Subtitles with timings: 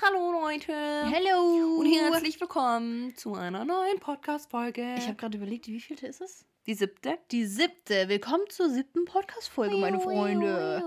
[0.00, 0.72] Hallo Leute.
[1.10, 1.80] Hello.
[1.80, 4.94] Und herzlich willkommen zu einer neuen Podcast-Folge.
[4.96, 6.46] Ich habe gerade überlegt, wie vielte ist es?
[6.66, 7.18] die siebte.
[7.32, 8.08] Die siebte.
[8.08, 10.82] Willkommen zur siebten Podcast-Folge, meine Freunde.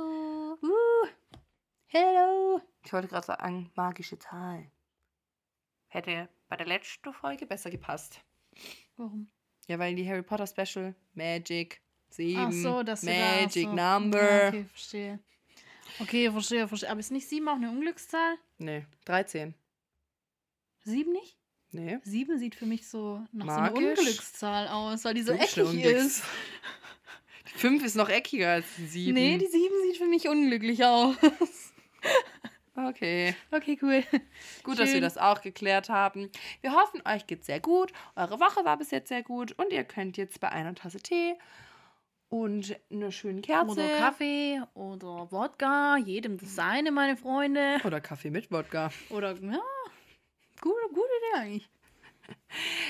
[0.61, 1.07] Uh.
[1.87, 2.61] Hello.
[2.85, 4.71] Ich wollte gerade sagen, magische Zahl.
[5.87, 8.21] Hätte bei der letzten Folge besser gepasst.
[8.95, 9.29] Warum?
[9.67, 13.73] Ja, weil die Harry Potter Special, Magic, sieben, Ach so, dass du da Magic so.
[13.73, 14.41] Number.
[14.41, 15.19] Ja, okay, verstehe.
[15.99, 16.89] Okay, verstehe, verstehe.
[16.89, 18.35] Aber ist nicht sieben auch eine Unglückszahl?
[18.57, 19.53] Nee, 13.
[20.83, 21.37] Sieben nicht?
[21.71, 21.99] Nee.
[22.03, 23.77] Sieben sieht für mich so nach so Magisch.
[23.77, 26.23] einer Unglückszahl aus, weil die so Dunkle eckig ist.
[27.53, 29.13] Die 5 ist noch eckiger als die 7.
[29.13, 31.15] Nee, die sieben sieht für mich unglücklich aus.
[32.73, 33.35] Okay.
[33.51, 34.01] Okay, cool.
[34.63, 35.01] Gut, dass wir Schön.
[35.01, 36.31] das auch geklärt haben.
[36.61, 37.91] Wir hoffen, euch geht's sehr gut.
[38.15, 39.51] Eure Woche war bis jetzt sehr gut.
[39.59, 41.35] Und ihr könnt jetzt bei einer Tasse Tee
[42.31, 43.71] und einer schönen Kerze.
[43.71, 47.77] Oder Kaffee oder Wodka, jedem das seine, meine Freunde.
[47.83, 48.89] Oder Kaffee mit Wodka.
[49.09, 49.59] Oder, ja,
[50.61, 51.69] gute, gute Idee eigentlich.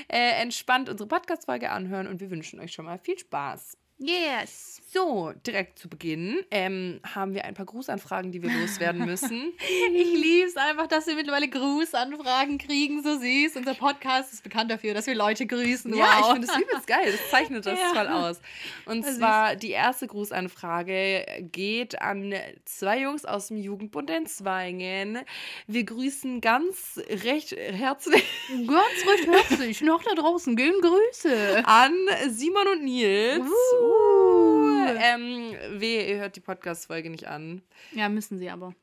[0.07, 3.77] Äh, entspannt unsere Podcast-Folge anhören und wir wünschen euch schon mal viel Spaß.
[4.01, 4.81] Yes.
[4.93, 9.53] So, direkt zu Beginn ähm, haben wir ein paar Grußanfragen, die wir loswerden müssen.
[9.93, 13.55] Ich liebe es einfach, dass wir mittlerweile Grußanfragen kriegen, so süß.
[13.55, 15.93] Unser Podcast ist bekannt dafür, dass wir Leute grüßen.
[15.93, 16.31] Ja, ich wow.
[16.33, 17.11] finde das übelst geil.
[17.11, 17.93] Das zeichnet das Ja.
[17.93, 18.41] voll aus.
[18.85, 19.17] Und Süß.
[19.17, 22.33] zwar die erste Grußanfrage geht an
[22.65, 25.19] zwei Jungs aus dem Jugendbund in Zweigen.
[25.67, 28.23] Wir grüßen ganz recht herzlich
[28.67, 29.81] Ganz recht herzlich.
[29.81, 31.63] Noch da draußen gehen Grüße.
[31.65, 31.93] an
[32.29, 33.39] Simon und Nils.
[33.39, 33.90] Uh.
[33.91, 37.61] Uh, ähm, weh, ihr hört die Podcast-Folge nicht an.
[37.93, 38.73] Ja, müssen sie aber.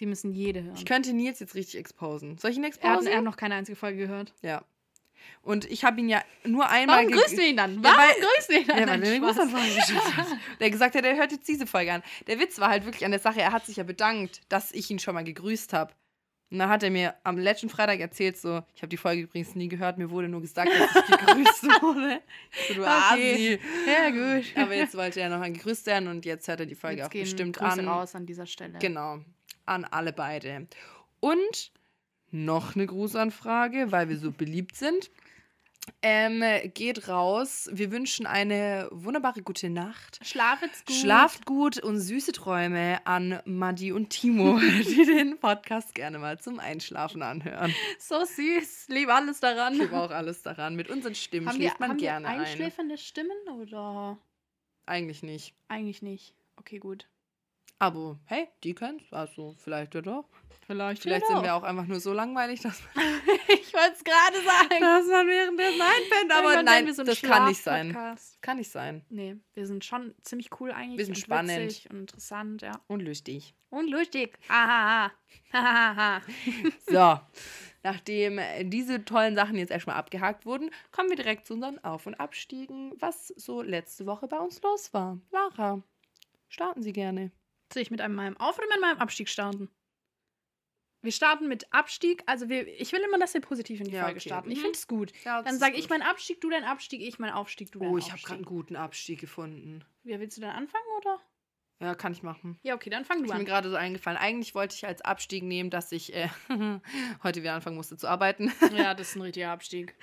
[0.00, 0.74] Die müssen jede hören.
[0.76, 2.38] Ich könnte Nils jetzt richtig exposen.
[2.38, 3.06] Soll ich ihn er, hat, exposen?
[3.08, 4.32] er hat noch keine einzige Folge gehört.
[4.42, 4.62] ja.
[5.42, 7.76] Und ich habe ihn ja nur einmal Warum grüßen wir ihn dann?
[7.76, 8.78] Ja, Warum weil- grüßen wir ihn dann?
[8.78, 9.00] Ja, weil
[9.74, 10.26] geschickt hat.
[10.60, 12.02] Der gesagt hat, er hört jetzt diese Folge an.
[12.26, 14.90] Der Witz war halt wirklich an der Sache, er hat sich ja bedankt, dass ich
[14.90, 15.94] ihn schon mal gegrüßt habe.
[16.54, 19.56] Und dann hat er mir am letzten Freitag erzählt, so, ich habe die Folge übrigens
[19.56, 22.20] nie gehört, mir wurde nur gesagt, dass ich gegrüßt wurde.
[22.68, 22.90] So, du Okay.
[23.10, 23.58] Asi.
[23.88, 24.44] Ja, gut.
[24.54, 27.06] Aber jetzt wollte er noch mal gegrüßt werden und jetzt hört er die Folge Jetzt
[27.06, 27.88] auch gehen bestimmt Grüße an.
[27.88, 28.78] raus an dieser Stelle.
[28.78, 29.18] Genau,
[29.66, 30.68] an alle beide.
[31.18, 31.72] Und
[32.30, 35.10] noch eine Grußanfrage, weil wir so beliebt sind.
[36.02, 36.42] Ähm,
[36.74, 37.68] geht raus.
[37.72, 40.18] Wir wünschen eine wunderbare gute Nacht.
[40.22, 40.96] Schlafet's gut.
[40.96, 46.58] Schlaft gut und süße Träume an Madi und Timo, die den Podcast gerne mal zum
[46.58, 47.74] Einschlafen anhören.
[47.98, 48.86] So süß.
[48.88, 49.74] Liebe alles daran.
[49.74, 50.74] Ich liebe auch alles daran.
[50.74, 52.40] Mit unseren Stimmen haben wir, schläft man haben gerne wir ein.
[52.40, 54.18] einschläfernde Stimmen oder
[54.86, 55.54] Eigentlich nicht.
[55.68, 56.34] eigentlich nicht?
[56.56, 57.08] Okay, gut.
[57.78, 60.24] Aber hey, die können Also vielleicht ja doch.
[60.66, 62.80] Vielleicht, Vielleicht sind wir auch einfach nur so langweilig, dass
[63.48, 64.80] Ich wollte es gerade sagen.
[64.80, 66.32] dass man währenddessen einpennt.
[66.32, 67.94] Aber nein, so das kann nicht sein.
[68.40, 69.04] Kann nicht sein.
[69.10, 70.98] Nee, wir sind schon ziemlich cool eigentlich.
[70.98, 71.86] Wir sind und spannend.
[71.90, 72.80] Und interessant, ja.
[72.86, 73.54] Und lustig.
[73.68, 74.38] Und lustig.
[74.48, 75.12] Hahaha.
[75.52, 76.22] Hahaha.
[76.88, 77.20] So,
[77.82, 82.06] nachdem äh, diese tollen Sachen jetzt erstmal abgehakt wurden, kommen wir direkt zu unseren Auf-
[82.06, 85.18] und Abstiegen, was so letzte Woche bei uns los war.
[85.32, 85.82] Lara,
[86.48, 87.32] starten Sie gerne.
[87.80, 89.68] Ich mit einem meinem Auf- oder mit meinem Abstieg starten?
[91.02, 92.22] Wir starten mit Abstieg.
[92.26, 94.28] Also wir, ich will immer, dass wir positiv in die Ja, Folge okay.
[94.28, 94.50] starten.
[94.50, 94.62] Ich Mhm.
[94.62, 95.12] finde es gut.
[95.24, 97.98] Ja, Dann sage ich meinen Abstieg, du deinen Abstieg, ich meinen Aufstieg, du deinen Oh,
[97.98, 98.26] ich habe Aufstieg.
[98.28, 99.84] gerade einen guten Abstieg gefunden.
[100.04, 101.20] Ja, willst du dann anfangen, oder?
[101.80, 102.58] Ja, kann ich machen.
[102.62, 103.44] Ja, okay, dann fang du Ist mir an.
[103.44, 104.16] gerade so eingefallen.
[104.16, 106.28] Eigentlich wollte ich als Abstieg nehmen, dass ich äh,
[107.22, 108.50] heute wieder anfangen musste zu arbeiten.
[108.72, 109.94] Ja, das ist ein richtiger Abstieg.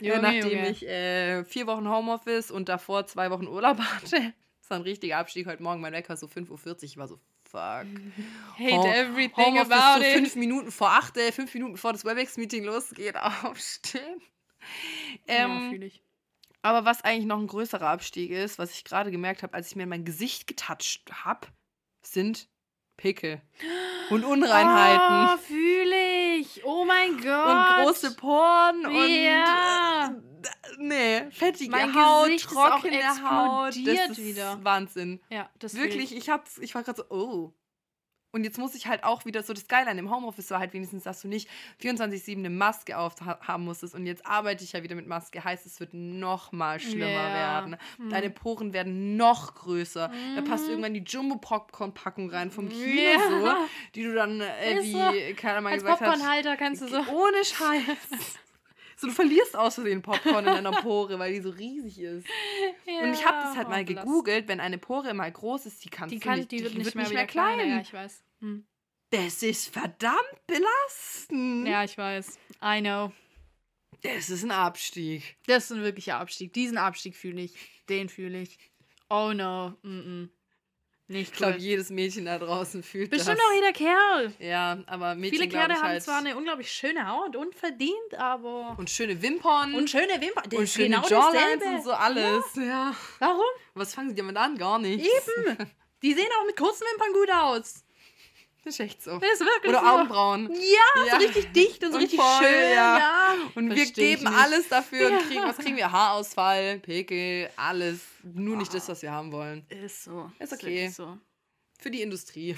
[0.00, 0.70] Ja, Junge, nachdem Junge.
[0.70, 4.32] ich äh, vier Wochen Homeoffice und davor zwei Wochen Urlaub hatte.
[4.70, 5.46] War ein richtiger Abstieg.
[5.46, 6.76] Heute Morgen mein Wecker so 5.40 Uhr.
[6.82, 7.60] Ich war so, fuck.
[8.56, 10.14] Hate Ho- everything Homeoffice about so it.
[10.14, 14.20] fünf Minuten vor acht, äh, fünf Minuten bevor das WebEx-Meeting losgeht, aufstehen.
[15.28, 16.02] ja, Ähm, fühle ich.
[16.62, 19.76] aber was eigentlich noch ein größerer Abstieg ist, was ich gerade gemerkt habe, als ich
[19.76, 21.48] mir in mein Gesicht getatscht habe,
[22.02, 22.48] sind
[22.96, 23.42] Pickel
[24.10, 25.34] und Unreinheiten.
[25.34, 26.64] Oh, fühle ich.
[26.64, 27.26] Oh mein Gott.
[27.26, 30.14] und große Poren und Ja.
[30.14, 30.29] äh,
[30.80, 33.74] nee, fettige Mein Haut, Gesicht ist auch trockene Haut.
[33.86, 34.58] Das ist wieder.
[34.62, 35.20] Wahnsinn.
[35.30, 36.28] Ja, das Wirklich, Ich.
[36.28, 37.52] hab's, ich war gerade so, oh.
[38.32, 40.72] Und jetzt muss ich halt auch wieder so das Geile an dem Homeoffice war halt
[40.72, 41.48] wenigstens, dass du nicht
[41.82, 43.92] 24/7 eine Maske auf ha- haben musstest.
[43.96, 45.42] Und jetzt arbeite ich ja wieder mit Maske.
[45.42, 47.34] Heißt, es wird noch mal schlimmer Ja.
[47.34, 47.76] werden.
[47.96, 48.10] Hm.
[48.10, 50.12] Deine Poren werden noch größer.
[50.36, 50.70] Da passt Mhm.
[50.70, 53.18] irgendwann die Jumbo-Popcorn-Packung rein vom Kino Ja.
[53.28, 53.52] so,
[53.96, 55.12] die du dann, äh, wie so.
[55.36, 56.98] keiner mal Als gesagt hat, Popcornhalter kannst du so.
[56.98, 57.96] ohne Scheiß.
[59.00, 62.26] So, du verlierst aus Versehen Popcorn in deiner Pore, weil die so riesig ist.
[62.86, 65.82] Und ich habe das halt mal Ja, belast- gegoogelt, wenn eine Pore mal groß ist,
[65.84, 67.56] die kannst Die, du kann, nicht, die wird nicht mehr, wieder klein.
[67.58, 67.74] kleiner.
[67.76, 68.22] Ja, ich weiß.
[68.40, 68.66] Hm.
[69.10, 71.66] Das ist verdammt belastend.
[71.66, 72.38] Ja, ich weiß.
[72.62, 73.10] I know.
[74.02, 75.36] Das ist ein Abstieg.
[75.46, 76.52] Das ist ein wirklicher Abstieg.
[76.52, 77.54] Diesen Abstieg fühle ich.
[77.88, 78.58] Den fühle ich.
[79.08, 79.70] Oh no.
[79.82, 80.28] Mm -mm.
[81.10, 81.60] Nicht Ich glaube, cool.
[81.60, 83.44] jedes Mädchen da draußen fühlt Bestimmt das.
[83.44, 84.32] auch jeder Kerl.
[84.38, 88.76] Ja, aber Mädchen, Viele Kerle haben halt zwar eine unglaublich schöne Haut und verdient, aber.
[88.78, 89.74] Und schöne Wimpern.
[89.74, 90.44] Und schöne Wimpern.
[90.48, 92.44] Das und schöne genau Jawlines und so alles.
[92.54, 92.94] Ja.
[93.18, 93.42] Warum?
[93.74, 94.56] Was fangen sie damit an?
[94.56, 95.04] Gar nicht.
[95.04, 95.56] Eben.
[96.02, 97.84] Die sehen auch mit kurzen Wimpern gut aus.
[98.62, 99.18] Das ist echt so.
[99.18, 99.86] Das ist wirklich Oder so.
[99.86, 100.50] Augenbrauen.
[100.52, 101.10] Ja, Ja.
[101.12, 102.70] so richtig dicht und so Und richtig voll, schön.
[102.70, 102.98] ja.
[102.98, 103.34] Ja.
[103.54, 105.18] Und wir Versteh ich geben alles dafür und Ja.
[105.20, 105.90] kriegen, was kriegen wir?
[105.90, 108.00] Haarausfall, Pickel, alles.
[108.22, 109.64] Nur nicht das, was wir haben wollen.
[109.70, 110.30] Ist so.
[110.38, 110.66] Ist okay.
[110.66, 111.16] wirklich So.
[111.78, 112.56] Für die Industrie.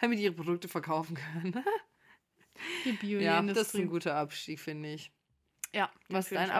[0.00, 1.64] Damit die ihre Produkte verkaufen können.
[2.84, 5.10] Die Beauty ja, das ist ein guter Abstieg, finde ich.
[5.74, 5.90] Ja.
[6.08, 6.56] Was ist dein ich auch.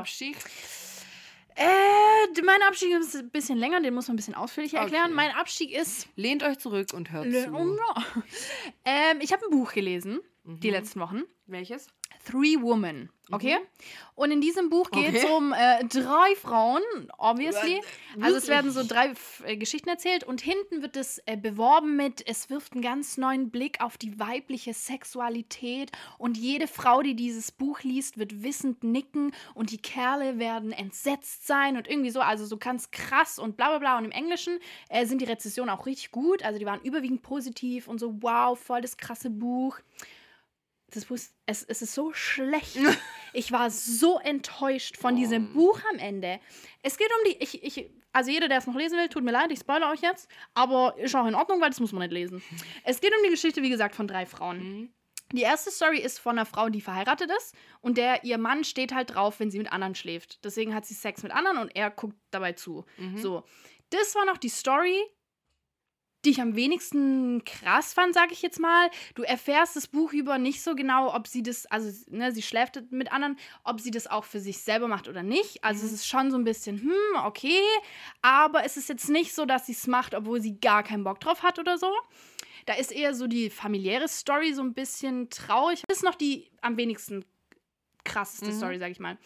[1.57, 5.07] Äh, mein Abstieg ist ein bisschen länger, den muss man ein bisschen ausführlicher erklären.
[5.07, 5.15] Okay.
[5.15, 6.09] Mein Abstieg ist.
[6.17, 7.79] Lehnt euch zurück und hört Le- zu.
[8.85, 10.75] ähm, ich habe ein Buch gelesen, die Mhm.
[10.75, 11.23] letzten Wochen.
[11.47, 11.89] Welches?
[12.27, 13.11] Three Women.
[13.33, 13.57] Okay?
[14.15, 15.29] Und in diesem Buch geht es Mhm.
[15.29, 15.37] Okay.
[15.37, 16.83] um äh, drei Frauen,
[17.19, 17.81] obviously.
[18.15, 18.25] Was?
[18.25, 19.15] Also es werden so drei
[19.45, 23.51] äh, Geschichten erzählt und hinten wird es äh, beworben mit, es wirft einen ganz neuen
[23.51, 29.33] Blick auf die weibliche Sexualität und jede Frau, die dieses Buch liest, wird wissend nicken
[29.55, 33.71] und die Kerle werden entsetzt sein und irgendwie so, also so ganz krass und bla
[33.71, 33.99] bla bla.
[33.99, 37.89] Und im Englischen äh, sind die Rezessionen auch richtig gut, also die waren überwiegend positiv
[37.89, 39.79] und so, wow, voll das krasse Buch.
[40.93, 41.17] Das Buch,
[41.47, 42.77] es, es ist so schlecht.
[43.33, 46.41] Ich war so enttäuscht von diesem Buch am Ende.
[46.83, 49.33] Es geht um die, ich, ich, also jeder, der es noch lesen will, tut mir
[49.33, 52.13] leid, ich spoilere euch jetzt, aber ist auch in Ordnung, weil das muss man nicht
[52.13, 52.43] lesen.
[52.85, 54.59] Es geht um die Geschichte, wie gesagt, von drei Frauen.
[54.59, 54.89] Mhm.
[55.33, 58.95] Die erste Story ist von einer Frau, die verheiratet ist und der ihr Mann steht
[58.95, 60.43] halt drauf, wenn sie mit anderen schläft.
[60.45, 62.87] Deswegen hat sie Sex mit anderen und er guckt dabei zu.
[62.97, 63.19] Mhm.
[63.19, 63.45] So,
[63.91, 64.99] das war noch die Story,
[66.27, 68.91] die ich am wenigsten krass fand, sage ich jetzt mal.
[69.15, 72.83] Du erfährst das Buch über nicht so genau, ob sie das, also ne, sie schläft
[72.91, 75.63] mit anderen, ob sie das auch für sich selber macht oder nicht.
[75.65, 75.87] Also Mhm.
[75.87, 77.61] es ist schon so ein bisschen, hm, okay,
[78.23, 81.21] aber es ist jetzt nicht so, dass sie es macht, obwohl sie gar keinen Bock
[81.21, 81.91] drauf hat oder so.
[82.67, 85.83] Da ist eher so die familiäre Story so ein bisschen traurig.
[85.87, 87.25] Das ist noch die am wenigsten
[88.05, 88.57] krasseste Mhm.
[88.57, 89.17] Story, sag ich mal.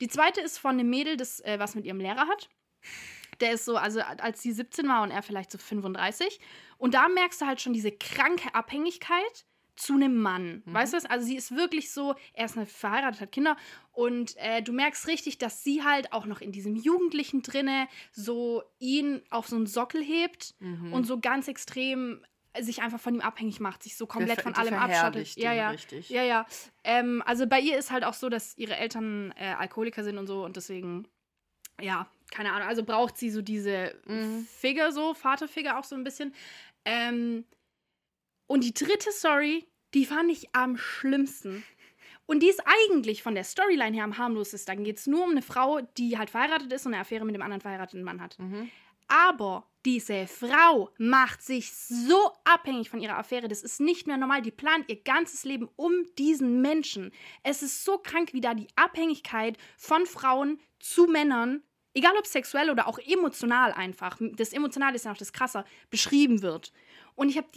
[0.00, 2.48] Die zweite ist von einem Mädel, das äh, was mit ihrem Lehrer hat.
[3.40, 6.40] Der ist so, also als sie 17 war und er vielleicht so 35.
[6.76, 9.44] Und da merkst du halt schon diese kranke Abhängigkeit
[9.76, 10.62] zu einem Mann.
[10.64, 10.74] Mhm.
[10.74, 11.06] Weißt du was?
[11.06, 13.56] Also sie ist wirklich so, er ist eine verheiratet, hat Kinder
[13.92, 18.62] und äh, du merkst richtig, dass sie halt auch noch in diesem Jugendlichen drinne so
[18.80, 20.92] ihn auf so einen Sockel hebt Mhm.
[20.92, 22.24] und so ganz extrem
[22.58, 25.36] sich einfach von ihm abhängig macht, sich so komplett von allem abschottet.
[25.36, 25.70] Ja, ja.
[25.70, 26.08] richtig.
[26.10, 26.44] Ja, ja.
[26.82, 30.26] Ähm, also bei ihr ist halt auch so, dass ihre Eltern äh, Alkoholiker sind und
[30.26, 31.06] so und deswegen,
[31.80, 32.68] ja, keine Ahnung.
[32.68, 34.46] Also braucht sie so diese Mhm.
[34.60, 36.34] Figur so, Vaterfigur auch so ein bisschen.
[36.84, 37.44] Ähm,
[38.46, 41.64] und die dritte Story, die fand ich am schlimmsten.
[42.26, 44.76] Und die ist eigentlich von der Storyline her am harmlosesten.
[44.76, 47.34] Dann geht es nur um eine Frau, die halt verheiratet ist und eine Affäre mit
[47.34, 48.38] dem anderen verheirateten Mann hat.
[48.38, 48.70] Mhm.
[49.06, 53.48] Aber diese Frau macht sich so abhängig von ihrer Affäre.
[53.48, 54.42] Das ist nicht mehr normal.
[54.42, 57.12] Die plant ihr ganzes Leben um diesen Menschen.
[57.42, 61.62] Es ist so krank, wie da die Abhängigkeit von Frauen zu Männern,
[61.94, 66.42] egal ob sexuell oder auch emotional einfach, das Emotionale ist ja noch das krasser, beschrieben
[66.42, 66.72] wird.
[67.14, 67.48] Und ich habe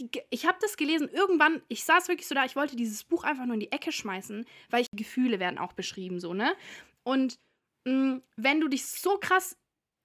[0.46, 3.54] hab das gelesen, irgendwann, ich saß wirklich so da, ich wollte dieses Buch einfach nur
[3.54, 6.56] in die Ecke schmeißen, weil ich, Gefühle werden auch beschrieben, so, ne?
[7.04, 7.38] Und
[7.86, 9.56] mh, wenn du dich so krass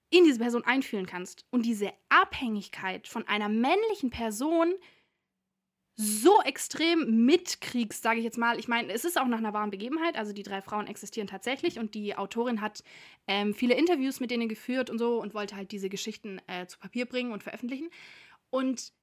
[0.10, 4.74] in diese Person einfühlen kannst und diese Abhängigkeit von einer männlichen Person
[6.00, 8.60] so extrem mitkriegst, sage ich jetzt mal.
[8.60, 10.16] Ich meine, es ist auch nach einer wahren Begebenheit.
[10.16, 12.83] Also die drei Frauen existieren tatsächlich und die Autorin hat
[13.28, 16.78] ähm, viele Interviews mit denen geführt und so und wollte halt diese Geschichten äh, zu
[16.78, 17.90] Papier bringen und veröffentlichen.
[18.52, 18.94] Und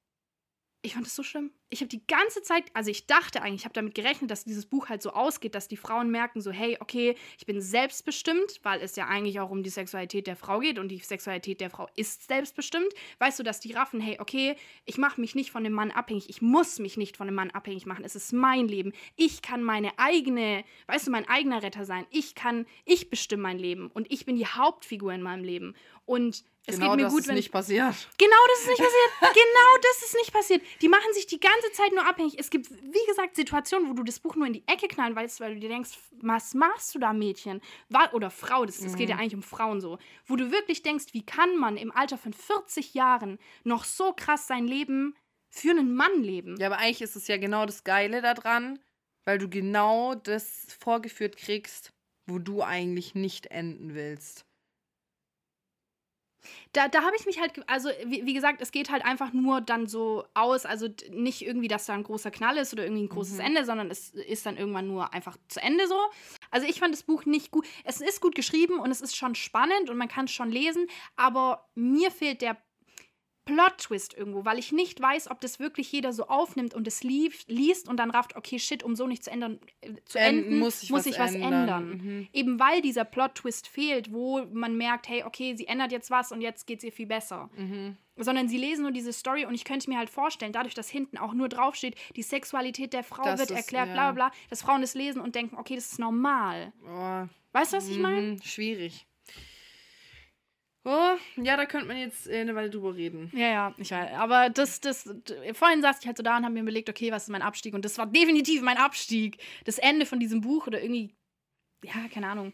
[0.83, 1.51] ich fand es so schlimm.
[1.69, 4.65] Ich habe die ganze Zeit, also ich dachte eigentlich, ich habe damit gerechnet, dass dieses
[4.65, 8.81] Buch halt so ausgeht, dass die Frauen merken so, hey, okay, ich bin selbstbestimmt, weil
[8.81, 11.87] es ja eigentlich auch um die Sexualität der Frau geht und die Sexualität der Frau
[11.95, 12.93] ist selbstbestimmt.
[13.19, 14.55] Weißt du, dass die raffen, hey, okay,
[14.85, 17.51] ich mache mich nicht von dem Mann abhängig, ich muss mich nicht von dem Mann
[17.51, 18.93] abhängig machen, es ist mein Leben.
[19.15, 22.05] Ich kann meine eigene, weißt du, mein eigener Retter sein.
[22.11, 25.75] Ich kann, ich bestimme mein Leben und ich bin die Hauptfigur in meinem Leben.
[26.05, 27.95] Und es genau geht mir das gut, ist wenn nicht passiert.
[28.17, 29.33] Genau das ist nicht passiert.
[29.33, 30.61] genau das ist nicht passiert.
[30.81, 32.37] Die machen sich die ganze Zeit nur abhängig.
[32.39, 35.39] Es gibt, wie gesagt, Situationen, wo du das Buch nur in die Ecke knallen weißt,
[35.39, 37.61] weil du dir denkst, was machst du da, Mädchen?
[38.13, 39.97] Oder Frau, das, das geht ja eigentlich um Frauen so.
[40.25, 44.47] Wo du wirklich denkst, wie kann man im Alter von 40 Jahren noch so krass
[44.47, 45.15] sein Leben
[45.49, 46.57] für einen Mann leben?
[46.59, 48.79] Ja, aber eigentlich ist es ja genau das Geile daran,
[49.25, 51.91] weil du genau das vorgeführt kriegst,
[52.27, 54.45] wo du eigentlich nicht enden willst.
[56.73, 59.61] Da, da habe ich mich halt, also wie, wie gesagt, es geht halt einfach nur
[59.61, 63.09] dann so aus, also nicht irgendwie, dass da ein großer Knall ist oder irgendwie ein
[63.09, 63.45] großes Mhm.
[63.45, 65.97] Ende, sondern es ist dann irgendwann nur einfach zu Ende so.
[66.51, 67.65] Also ich fand das Buch nicht gut.
[67.83, 70.87] Es ist gut geschrieben und es ist schon spannend und man kann es schon lesen,
[71.15, 72.57] aber mir fehlt der,
[73.45, 77.87] Plot-Twist irgendwo, weil ich nicht weiß, ob das wirklich jeder so aufnimmt und es liest
[77.87, 80.83] und dann rafft, okay, shit, um so nicht zu ändern, äh, zu Enden enden, muss
[80.83, 81.53] ich was was ändern.
[81.53, 81.87] ändern.
[81.89, 82.27] Mhm.
[82.33, 86.41] Eben weil dieser Plot-Twist fehlt, wo man merkt, hey, okay, sie ändert jetzt was und
[86.41, 87.49] jetzt geht es ihr viel besser.
[87.55, 87.97] Mhm.
[88.17, 91.17] Sondern sie lesen nur diese Story und ich könnte mir halt vorstellen, dadurch, dass hinten
[91.17, 93.93] auch nur draufsteht, die Sexualität der Frau Das wird ist- erklärt, ja.
[93.93, 96.73] bla bla bla, dass Frauen das lesen und denken, okay, das ist normal.
[96.85, 97.27] Oh.
[97.51, 98.21] Weißt du, was ich meine?
[98.21, 99.05] Mhm, schwierig.
[100.87, 103.31] Oh, ja, da könnte man jetzt äh, eine Weile drüber reden.
[103.33, 104.13] Ja, ja, ich weiß.
[104.13, 105.09] Aber das, das,
[105.53, 107.73] vorhin saß ich halt so da und habe mir überlegt, okay, was ist mein Abstieg?
[107.73, 109.37] Und das war definitiv mein Abstieg.
[109.63, 111.15] Das Ende von diesem Buch oder irgendwie,
[111.83, 112.53] ja, keine Ahnung.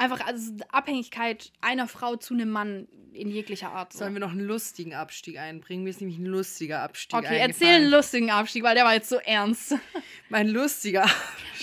[0.00, 3.92] Einfach also Abhängigkeit einer Frau zu einem Mann in jeglicher Art.
[3.92, 3.98] So.
[3.98, 5.84] Sollen wir noch einen lustigen Abstieg einbringen?
[5.84, 9.10] Mir ist nämlich ein lustiger Abstieg Okay, erzähl einen lustigen Abstieg, weil der war jetzt
[9.10, 9.74] so ernst.
[10.30, 11.06] Mein lustiger.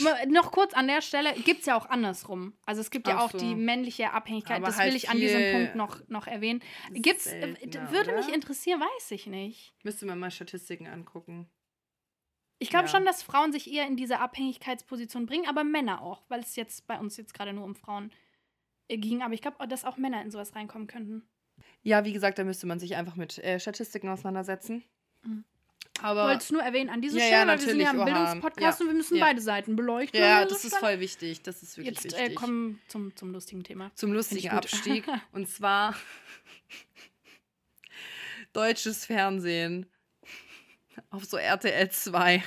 [0.01, 2.53] Mal noch kurz an der Stelle, gibt es ja auch andersrum.
[2.65, 3.39] Also es gibt ja Ach auch so.
[3.39, 4.57] die männliche Abhängigkeit.
[4.57, 6.61] Aber das halt will ich an diesem Punkt noch, noch erwähnen.
[6.93, 8.35] Gibt's, äh, seltener, würde mich oder?
[8.35, 9.73] interessieren, weiß ich nicht.
[9.83, 11.49] Müsste man mal Statistiken angucken.
[12.59, 12.91] Ich glaube Ja.
[12.91, 16.85] schon, dass Frauen sich eher in diese Abhängigkeitsposition bringen, aber Männer auch, weil es jetzt
[16.87, 18.15] bei uns jetzt gerade nur um Frauen äh,
[18.89, 19.21] ging.
[19.21, 21.23] Aber ich glaube, dass auch Männer in sowas reinkommen könnten.
[21.83, 24.83] Ja, wie gesagt, da müsste man sich einfach mit äh, Statistiken auseinandersetzen.
[25.23, 25.43] Mhm.
[25.97, 27.89] Ich Aber wollte es nur erwähnen an dieser Ja, Stelle, ja, weil wir sind ja
[27.89, 28.05] ein oha.
[28.05, 28.83] Bildungspodcast Ja.
[28.85, 30.19] und wir müssen beide Seiten beleuchten.
[30.19, 31.41] ja, das ist voll wichtig.
[31.41, 32.35] Das ist wirklich Jetzt äh, wichtig.
[32.35, 33.91] kommen zum, zum lustigen Thema.
[33.95, 34.49] Zum lustigen.
[34.49, 35.05] Abstieg.
[35.31, 35.95] Und zwar
[38.53, 39.87] deutsches Fernsehen
[41.09, 42.43] auf so RTL 2.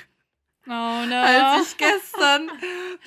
[0.72, 1.16] Oh no.
[1.16, 2.48] Als ich gestern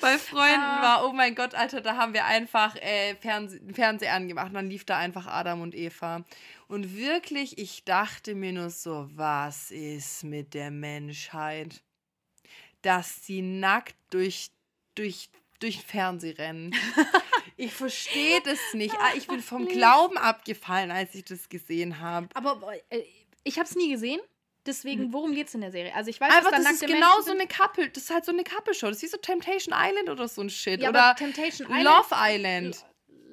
[0.00, 0.82] bei Freunden Ah.
[0.82, 4.68] war, oh mein Gott, Alter, da haben wir einfach äh, Fernseh Fernseher angemacht und dann
[4.68, 6.24] lief da einfach Adam und Eva.
[6.68, 11.82] Und wirklich, ich dachte mir nur so, was ist mit der Menschheit?
[12.82, 14.50] Dass sie nackt durch,
[14.94, 15.30] durch,
[15.60, 16.74] durch den Fernseh rennen.
[17.56, 18.92] Ich verstehe das nicht.
[18.98, 19.68] Ah, Ich bin vom?
[19.68, 22.26] Glauben abgefallen, als ich das gesehen habe.
[22.34, 23.04] Aber äh,
[23.44, 24.20] ich habe es nie gesehen.
[24.66, 25.94] Deswegen, worum geht es in der Serie?
[25.94, 28.10] Also ich weiß, Einfach, dass da das ist genau Menschen so eine Couple, das ist
[28.10, 28.86] halt so eine Couple-Show.
[28.86, 30.80] Das ist wie so Temptation Island oder so ein Shit.
[30.80, 31.84] Ja, oder Temptation Island.
[31.84, 32.86] Love Island.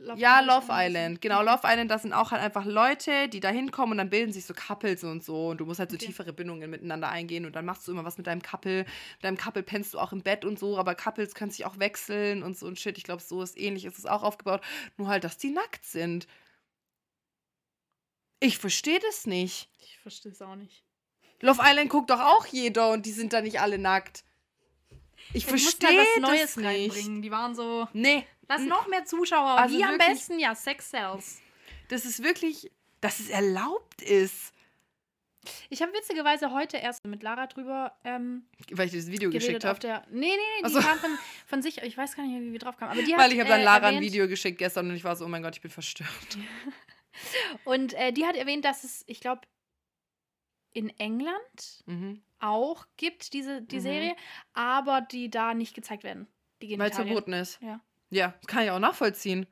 [0.03, 0.65] Love Ja, Love.
[0.71, 1.21] Island.
[1.21, 4.33] Genau, Love Island, das sind auch halt einfach Leute, die da hinkommen und dann bilden
[4.33, 5.49] sich so Couples und so.
[5.49, 6.07] Und du musst halt so Okay.
[6.07, 8.79] tiefere Bindungen miteinander eingehen und dann machst du immer was mit deinem Couple.
[8.79, 11.77] Mit deinem Couple pennst du auch im Bett und so, aber Couples können sich auch
[11.77, 12.97] wechseln und so ein Shit.
[12.97, 14.61] Ich glaube, so ist ähnlich, ist es auch aufgebaut.
[14.97, 16.27] Nur halt, dass die nackt sind.
[18.39, 19.69] Ich verstehe das nicht.
[19.77, 20.83] Ich verstehe es auch nicht.
[21.41, 24.23] Love Island guckt doch auch jeder und die sind da nicht alle nackt.
[25.33, 26.65] Ich die verstehe halt das was Neues nicht.
[26.67, 27.21] reinbringen.
[27.21, 27.87] Die waren so.
[27.93, 29.51] Nee, Lass noch mehr Zuschauer.
[29.51, 31.39] Also Wie am besten ja Sex Cells.
[31.87, 32.69] das ist wirklich,
[32.99, 34.51] dass es erlaubt ist.
[35.69, 39.63] Ich habe witzigerweise heute erst mit Lara drüber ähm, Weil ich dir das Video geschickt
[39.63, 40.03] habe.
[40.11, 40.79] Nee, nee, die so.
[40.81, 41.17] kam von,
[41.47, 41.81] von sich.
[41.81, 42.91] Ich weiß gar nicht, wie wir drauf kamen.
[42.91, 44.95] Aber die hat, Weil ich habe dann äh, Lara ein erwähnt- Video geschickt gestern und
[44.95, 46.09] ich war so, oh mein Gott, ich bin verstört.
[47.65, 49.41] Und äh, die hat erwähnt, dass es, ich glaube,
[50.73, 52.21] in England Mhm.
[52.39, 53.81] auch gibt, diese, die Mhm.
[53.81, 54.15] Serie,
[54.53, 56.27] aber die da nicht gezeigt werden.
[56.61, 57.59] Die Weil es verboten ist.
[57.61, 57.79] Ja.
[58.09, 59.47] Ja, kann ich auch nachvollziehen.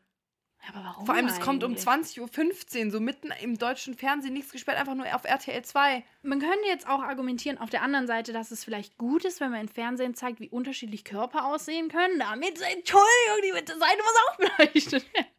[0.68, 1.06] Aber warum?
[1.06, 1.88] Vor allem, es kommt um eigentlich?
[1.88, 6.04] 20.15 Uhr, so mitten im deutschen Fernsehen, nichts gesperrt, einfach nur auf RTL 2.
[6.22, 9.52] Man könnte jetzt auch argumentieren auf der anderen Seite, dass es vielleicht gut ist, wenn
[9.52, 12.20] man im Fernsehen zeigt, wie unterschiedlich Körper aussehen können.
[12.20, 13.06] Damit, Entschuldigung,
[13.54, 15.30] die Seite muss werden.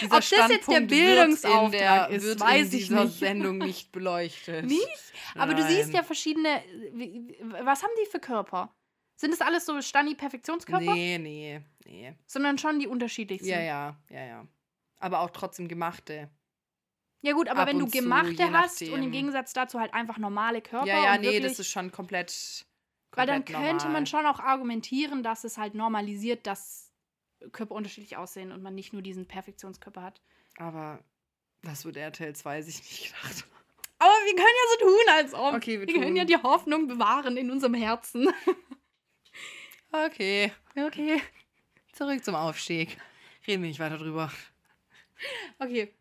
[0.00, 3.18] Dieser Ob das jetzt der Bildungsauftrag ist, wird weiß in ich dieser nicht.
[3.18, 4.66] Sendung nicht beleuchtet.
[4.66, 5.12] Nicht?
[5.34, 5.96] Aber du siehst Nein.
[5.96, 6.62] ja verschiedene.
[7.64, 8.74] Was haben die für Körper?
[9.16, 10.94] Sind das alles so Stani-Perfektionskörper?
[10.94, 12.14] Nee, nee, nee.
[12.26, 13.48] Sondern schon die unterschiedlichsten.
[13.50, 14.46] Ja, ja, ja, ja.
[14.98, 16.30] Aber auch trotzdem gemachte.
[17.22, 19.10] Ja, gut, aber Ab wenn du und zu, gemachte hast und im.
[19.12, 20.86] Gegensatz dazu halt einfach normale Körper.
[20.86, 22.66] ja, ja, und nee, das ist schon komplett.
[23.12, 23.92] Weil dann komplett könnte normal.
[23.92, 26.89] man schon auch argumentieren, dass es halt normalisiert, dass
[27.52, 30.20] Körper unterschiedlich aussehen und man nicht nur diesen Perfektionskörper hat.
[30.58, 31.02] Aber
[31.62, 33.44] was wird RTL 2 sich nicht gedacht?
[33.98, 35.54] Aber wir können ja so tun, als ob.
[35.54, 36.16] Okay, wir wir können tun.
[36.16, 38.28] ja die Hoffnung bewahren in unserem Herzen.
[39.92, 41.20] Okay, Okay.
[41.92, 42.96] zurück zum Aufstieg.
[43.46, 44.30] Reden wir nicht weiter drüber.
[45.58, 45.92] Okay.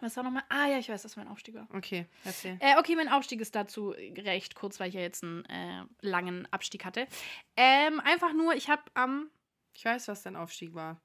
[0.00, 0.44] Was war nochmal?
[0.48, 1.66] Ah ja, ich weiß, dass mein Aufstieg war.
[1.72, 2.56] Okay, erzähl.
[2.60, 6.46] Äh, okay, mein Aufstieg ist dazu recht kurz, weil ich ja jetzt einen äh, langen
[6.52, 7.06] Abstieg hatte.
[7.56, 9.30] Ähm, einfach nur, ich habe am.
[9.74, 11.00] Ich weiß, was dein Aufstieg war.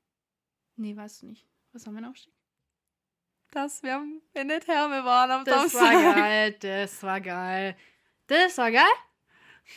[0.75, 1.45] nee, weißt du nicht.
[1.74, 2.33] Was war mein Aufstieg?
[3.51, 5.93] Dass wir in der Therme waren am Das Samstag.
[5.93, 7.77] war geil, das war geil.
[8.27, 8.83] Das war geil.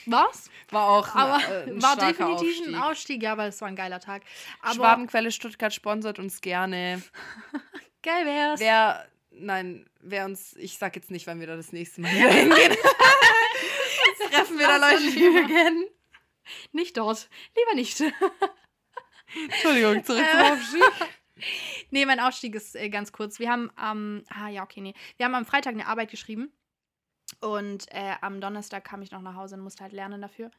[0.06, 0.48] Was?
[0.70, 2.66] War auch ein, Aber äh, ein war definitiv Aufstieg.
[2.68, 4.22] ein Aufstieg, ja, aber es war ein geiler Tag.
[4.60, 7.02] Aber Schwabenquelle Stuttgart sponsert uns gerne.
[8.02, 8.60] geil wär's.
[8.60, 12.30] Wer, nein, wer uns, ich sag jetzt nicht, wann wir da das nächste Mal wieder
[12.30, 12.76] hingehen.
[14.06, 15.84] Jetzt treffen wir da Leute, die wir kennen.
[16.72, 17.28] Nicht dort.
[17.56, 18.02] Lieber nicht.
[19.44, 20.50] Entschuldigung, zurück zum Äh.
[20.52, 20.82] Aufstieg.
[21.90, 23.38] nee, mein Aufstieg ist äh, ganz kurz.
[23.38, 24.94] Wir haben am, ah ja, okay, nee.
[25.16, 26.52] Wir haben am Freitag eine Arbeit geschrieben.
[27.40, 30.50] Und äh, am Donnerstag kam ich noch nach Hause und musste halt lernen dafür.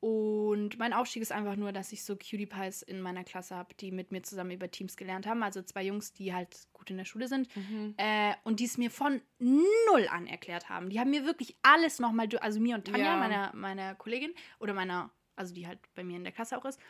[0.00, 3.74] Und mein Aufstieg ist einfach nur, dass ich so Cutie Pies in meiner Klasse habe,
[3.74, 5.42] die mit mir zusammen über Teams gelernt haben.
[5.42, 7.54] Also zwei Jungs, die halt gut in der Schule sind.
[7.54, 7.94] Mhm.
[7.98, 10.88] Äh, und die es mir von null an erklärt haben.
[10.88, 13.16] Die haben mir wirklich alles nochmal, also mir und Tanja, Ja.
[13.18, 16.80] meiner, meiner Kollegin, oder meiner, also die halt bei mir in der Klasse auch ist.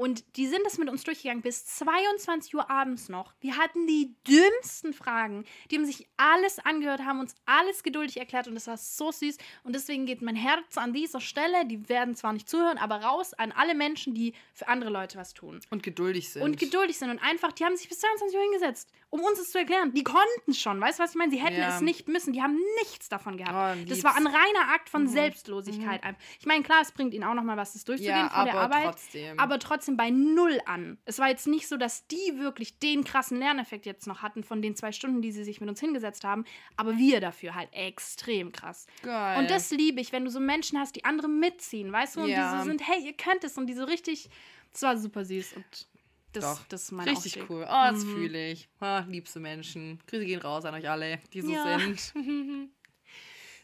[0.00, 3.34] Und die sind das mit uns durchgegangen bis 22 Uhr abends noch.
[3.40, 5.44] Wir hatten die dümmsten Fragen.
[5.70, 9.36] Die haben sich alles angehört, haben uns alles geduldig erklärt und das war so süß.
[9.62, 13.34] Und deswegen geht mein Herz an dieser Stelle, die werden zwar nicht zuhören, aber raus
[13.34, 15.60] an alle Menschen, die für andere Leute was tun.
[15.68, 16.40] Und geduldig sind.
[16.44, 19.50] Und geduldig sind und einfach, die haben sich bis 22 Uhr hingesetzt, um uns das
[19.50, 19.92] zu erklären.
[19.92, 21.30] Die konnten schon, weißt du, was ich meine?
[21.30, 21.74] Sie hätten Ja.
[21.76, 23.78] es nicht müssen, die haben nichts davon gehabt.
[23.82, 25.08] Oh, das war ein reiner Akt von Mhm.
[25.08, 26.02] Selbstlosigkeit.
[26.04, 26.22] einfach.
[26.38, 28.84] Ich meine, klar, es bringt ihnen auch nochmal was, das durchzugehen ja, von der Arbeit.
[28.84, 29.38] trotzdem.
[29.38, 30.98] Aber trotzdem bei null an.
[31.04, 34.62] Es war jetzt nicht so, dass die wirklich den krassen Lerneffekt jetzt noch hatten von
[34.62, 36.44] den zwei Stunden, die sie sich mit uns hingesetzt haben.
[36.76, 38.86] Aber wir dafür halt extrem krass.
[39.02, 39.38] Geil.
[39.38, 42.20] Und das liebe ich, wenn du so Menschen hast, die andere mitziehen, weißt du?
[42.22, 42.52] Und Ja.
[42.52, 43.56] die so sind, hey, ihr könnt es.
[43.58, 44.28] Und die so richtig,
[44.72, 45.54] das war super süß.
[45.54, 45.88] Und
[46.32, 46.66] das, Doch.
[46.68, 47.50] das ist mein Richtig Aufstieg.
[47.50, 47.64] cool.
[47.68, 48.12] Oh, das Mhm.
[48.14, 48.68] fühle ich.
[48.78, 50.00] Ah, liebste Menschen.
[50.06, 51.78] Grüße gehen raus an euch alle, die so Ja.
[51.78, 52.12] sind.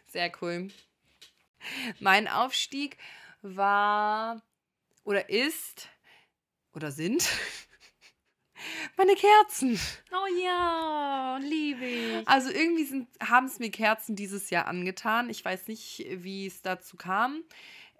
[0.08, 0.68] Sehr cool.
[2.00, 2.96] Mein Aufstieg
[3.42, 4.42] war
[5.04, 5.88] oder ist
[6.76, 7.28] oder sind
[8.96, 9.80] meine Kerzen.
[10.12, 12.28] Oh ja, liebe ich.
[12.28, 15.30] Also irgendwie haben es mir Kerzen dieses Jahr angetan.
[15.30, 17.42] Ich weiß nicht, wie es dazu kam.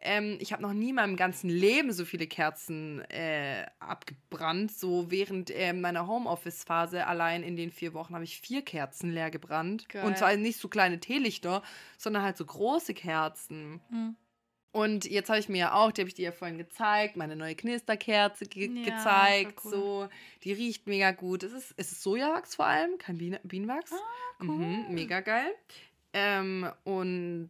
[0.02, 4.70] Ähm, ich habe noch nie in meinem ganzen Leben so viele Kerzen äh, abgebrannt.
[4.70, 9.30] So während äh, meiner Homeoffice-Phase allein in den vier Wochen habe ich vier Kerzen leer
[9.30, 9.88] gebrannt.
[9.88, 10.04] Geil.
[10.04, 11.62] Und zwar nicht so kleine Teelichter,
[11.96, 13.80] sondern halt so große Kerzen.
[13.88, 14.16] Hm.
[14.76, 17.34] Und jetzt habe ich mir ja auch, die habe ich dir ja vorhin gezeigt, meine
[17.34, 19.60] neue Knisterkerze ge Ja, gezeigt.
[19.64, 19.70] cool.
[19.70, 20.08] So,
[20.44, 21.42] die riecht mega gut.
[21.42, 23.92] Es ist, es ist Sojawachs vor allem, kein Biene Bienenwachs.
[23.92, 24.94] Ah, Mhm, cool.
[24.94, 25.50] mega geil.
[26.12, 27.48] Ähm, und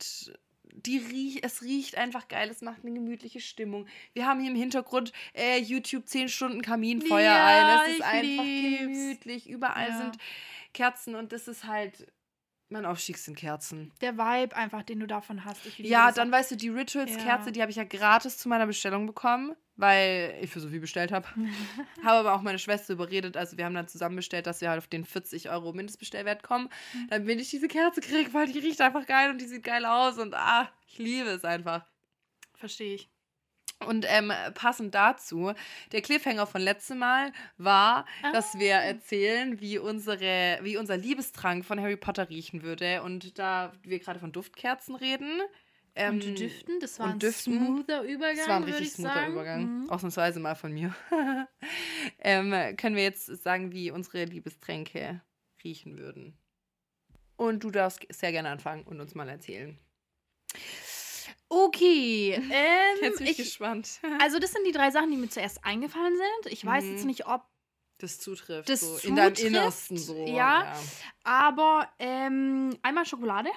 [0.73, 3.87] die riech, es riecht einfach geil, es macht eine gemütliche Stimmung.
[4.13, 7.91] Wir haben hier im Hintergrund äh, YouTube 10 Stunden Kaminfeuer Ja, ein.
[7.91, 8.83] Es ist einfach lieb's.
[8.83, 9.49] gemütlich.
[9.49, 9.97] Überall Ja.
[9.99, 10.19] sind
[10.75, 12.07] Kerzen und das ist halt.
[12.69, 13.93] Mein Aufstieg sind Kerzen.
[14.01, 15.61] Der Vibe einfach, den du davon hast.
[15.79, 17.51] Ja, dann weißt du, die Rituals-Kerze, Ja.
[17.53, 21.13] die habe ich ja gratis zu meiner Bestellung bekommen, weil ich für so viel bestellt
[21.13, 21.29] habe.
[22.03, 24.79] habe aber auch meine Schwester überredet, also wir haben dann zusammen bestellt, dass wir halt
[24.79, 27.07] auf den 40 Euro Mindestbestellwert kommen, Mhm.
[27.11, 30.19] damit ich diese Kerze kriege, weil die riecht einfach geil und die sieht geil aus
[30.19, 31.87] und ah, ich liebe es einfach.
[32.55, 33.09] Verstehe ich.
[33.85, 35.53] Und ähm, passend dazu,
[35.93, 38.81] der Cliffhanger von letztem Mal war, dass wir Ah.
[38.83, 43.03] erzählen, wie, unsere, wie unser Liebestrank von Harry Potter riechen würde.
[43.03, 45.41] Und da wir gerade von Duftkerzen reden.
[45.95, 47.59] Ähm, und Düften, das war ein Düften.
[47.59, 48.37] smoother Übergang.
[48.37, 49.33] Das war ein richtig ich smoother sagen.
[49.33, 49.81] Übergang.
[49.83, 49.91] Mhm.
[49.91, 50.95] Ausnahmsweise mal von mir.
[52.19, 55.21] ähm, können wir jetzt sagen, wie unsere Liebestränke
[55.65, 56.39] riechen würden.
[57.37, 59.79] Und du darfst sehr gerne anfangen und uns mal erzählen.
[61.65, 62.33] Okay.
[62.35, 63.89] Ähm, Jetzt bin ich, gespannt.
[64.21, 66.53] also, das sind die drei Sachen, die mir zuerst eingefallen sind.
[66.53, 66.93] Ich weiß Mhm.
[66.93, 67.43] jetzt nicht, ob.
[67.99, 68.69] Das zutrifft.
[68.69, 70.27] Das so in deinem zutrifft, Innersten so.
[70.27, 70.77] ja.
[71.25, 73.49] Aber ähm, einmal Schokolade.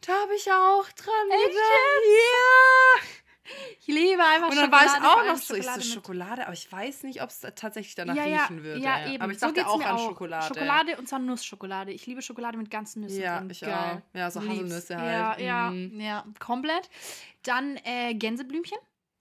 [0.00, 1.54] Da habe ich auch dran Echt.
[1.54, 3.02] Ja.
[3.80, 6.52] Ich liebe einfach Und dann war ich Schokolade, auch noch so, ich so Schokolade, aber
[6.54, 8.80] ich weiß nicht, ob es tatsächlich danach ja, ja, riechen würde.
[8.80, 9.22] Ja, eben.
[9.22, 10.08] Aber ich so dachte geht's auch an auch.
[10.08, 10.46] Schokolade.
[10.46, 11.92] Schokolade und zwar Nussschokolade.
[11.92, 13.50] Ich liebe Schokolade mit ganzen Nüssen Ja, drin.
[13.50, 14.02] ich Geil.
[14.02, 14.16] auch.
[14.18, 14.52] Ja, so Lieb's.
[14.54, 15.40] Haselnüsse halt.
[15.40, 16.00] Ja, ja, Mhm.
[16.00, 16.88] ja, komplett.
[17.42, 18.78] Dann äh, Gänseblümchen.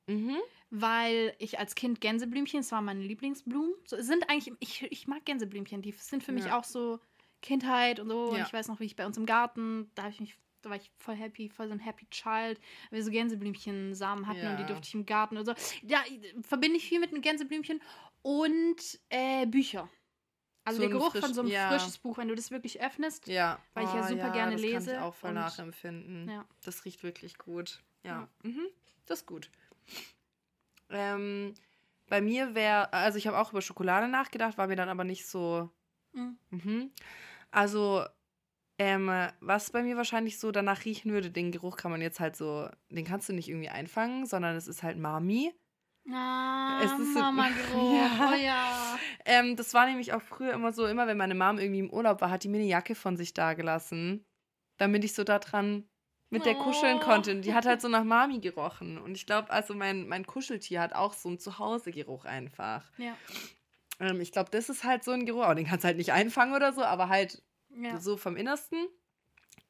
[0.08, 0.38] Mhm.
[0.70, 5.24] weil ich als Kind Gänseblümchen, das waren meine Lieblingsblumen, so, sind eigentlich, ich, ich mag
[5.26, 6.60] Gänseblümchen, die sind für mich Ja.
[6.60, 7.00] auch so
[7.42, 8.26] Kindheit und so.
[8.26, 8.46] Und Ja.
[8.46, 10.36] ich weiß noch, wie ich bei uns im Garten, da habe ich mich,
[10.66, 14.48] da war ich voll happy, voll so ein Happy Child, weil wir so Gänseblümchen-Samen hatten
[14.48, 14.68] und die Ja.
[14.68, 15.54] durfte ich im Garten und so.
[15.84, 16.04] Ja,
[16.42, 17.82] verbinde ich viel mit einem Gänseblümchen
[18.24, 19.88] und äh, Bücher.
[20.64, 21.70] Also So der Geruch frisch- von so einem ja.
[21.70, 23.28] frisches Buch, wenn du das wirklich öffnest.
[23.28, 23.60] Ja.
[23.76, 26.28] Weil ich ja super gerne das lese Kann ich auch voll und- nachempfinden.
[26.28, 26.46] Ja.
[26.64, 27.84] Das riecht wirklich gut.
[28.04, 28.22] Ja.
[28.22, 28.30] Ja.
[28.50, 28.66] Mhm.
[29.06, 29.52] Das ist gut.
[30.90, 31.54] Ähm,
[32.08, 35.28] bei mir wäre, also ich habe auch über Schokolade nachgedacht, war mir dann aber nicht
[35.28, 35.70] so.
[36.14, 36.38] Mhm.
[36.50, 36.92] Mhm.
[37.52, 38.06] Also,
[38.78, 39.10] ähm,
[39.40, 42.68] was bei mir wahrscheinlich so danach riechen würde, den Geruch kann man jetzt halt so,
[42.90, 45.54] den kannst du nicht irgendwie einfangen, sondern es ist halt Mami.
[46.12, 47.94] Ah, Es ist so- Mama-Geruch.
[47.96, 48.30] Ja.
[48.32, 49.00] Oh ja.
[49.26, 52.22] Ähm, das war nämlich auch früher immer so, immer wenn meine Mom irgendwie im Urlaub
[52.22, 54.24] war, hat die mir eine Jacke von sich dagelassen,
[54.78, 55.88] damit ich so da dran
[56.30, 57.06] mit der kuscheln Oh.
[57.06, 57.32] konnte.
[57.32, 58.98] Und die hat halt so nach Mami gerochen.
[59.00, 62.84] Und ich glaube, also mein, mein Kuscheltier hat auch so einen Zuhause-Geruch einfach.
[62.98, 63.16] Ja.
[64.00, 65.44] Ähm, ich glaube, das ist halt so ein Geruch.
[65.44, 67.42] Aber den kannst du halt nicht einfangen oder so, aber halt
[67.82, 68.00] ja.
[68.00, 68.88] so vom Innersten.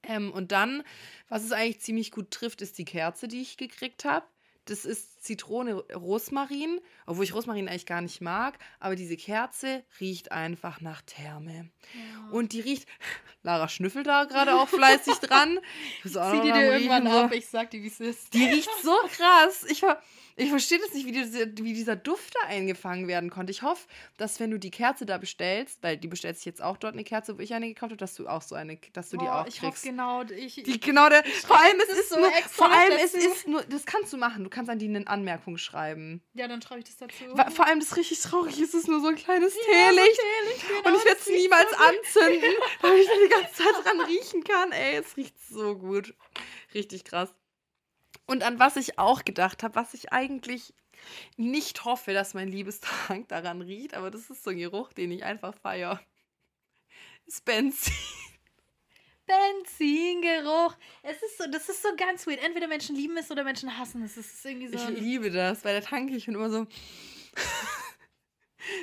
[0.04, 0.84] Ähm, und dann,
[1.30, 4.26] was es eigentlich ziemlich gut trifft, ist die Kerze, die ich gekriegt habe.
[4.66, 8.58] Das ist Zitrone, Rosmarin, obwohl ich Rosmarin eigentlich gar nicht mag.
[8.80, 11.70] Aber diese Kerze riecht einfach nach Therme.
[11.94, 12.30] Ja.
[12.32, 12.88] Und die riecht.
[13.44, 15.60] Lara schnüffelt da gerade auch fleißig dran.
[16.04, 18.34] Zieh die dir irgendwann ab, ich sag dir, wie es ist.
[18.34, 19.66] Die riecht so krass.
[19.70, 20.02] Ich, ver
[20.38, 23.52] ich verstehe das nicht, wie, diese, wie dieser Duft da eingefangen werden konnte.
[23.52, 26.78] Ich hoffe, dass wenn du die Kerze da bestellst, weil die bestellt sich jetzt auch
[26.78, 29.18] dort eine Kerze, wo ich eine gekauft habe, dass du auch so eine, dass du
[29.18, 29.84] die Boah, auch ich hoffe kriegst.
[29.84, 31.24] genau, ich, Die genau der.
[31.24, 34.44] Vor allem es ist so nur, vor allem es ist nur, das kannst du machen.
[34.44, 36.22] Du kannst an die eine Anmerkung schreiben.
[36.34, 37.54] ja, dann schreibe ich das dazu.
[37.54, 40.20] Vor allem das richtig traurig ist, es ist nur so ein kleines Ja, so Teelicht.
[40.20, 44.02] Teelicht, genau, Und ich werde es niemals so anzünden, weil ich die ganze Zeit dran
[44.02, 44.72] riechen kann.
[44.74, 46.14] Ey, es riecht so gut.
[46.74, 47.34] Richtig krass.
[48.26, 50.74] Und an was ich auch gedacht habe, was ich eigentlich
[51.38, 55.24] nicht hoffe, dass mein Liebestrank daran riecht, aber das ist so ein Geruch, den ich
[55.24, 56.00] einfach feiere.
[57.26, 57.94] Ist Benzin.
[59.26, 60.76] Benzingeruch.
[61.02, 62.44] Es ist so, das ist so ganz weird.
[62.44, 64.18] Entweder Menschen lieben es oder Menschen hassen es.
[64.18, 64.78] Es ist irgendwie so.
[64.78, 66.68] Ich liebe das, weil da tanke ich und immer so.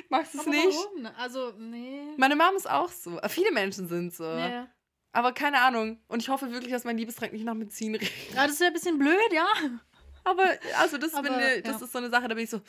[0.09, 0.65] Magst du es nicht?
[0.65, 1.05] Warum?
[1.17, 2.13] Also, nee.
[2.17, 3.19] Meine Mom ist auch so.
[3.29, 4.35] Viele Menschen sind so.
[4.35, 4.65] Nee.
[5.13, 5.99] Aber keine Ahnung.
[6.07, 8.11] Und ich hoffe wirklich, dass mein Liebestrank nicht nach Benzin riecht.
[8.35, 9.45] Ja, das wäre ein bisschen blöd, ja.
[10.23, 10.49] Aber
[10.79, 11.85] also das, Aber, bin, ne- das ja.
[11.85, 12.61] ist so eine Sache, da bin ich so.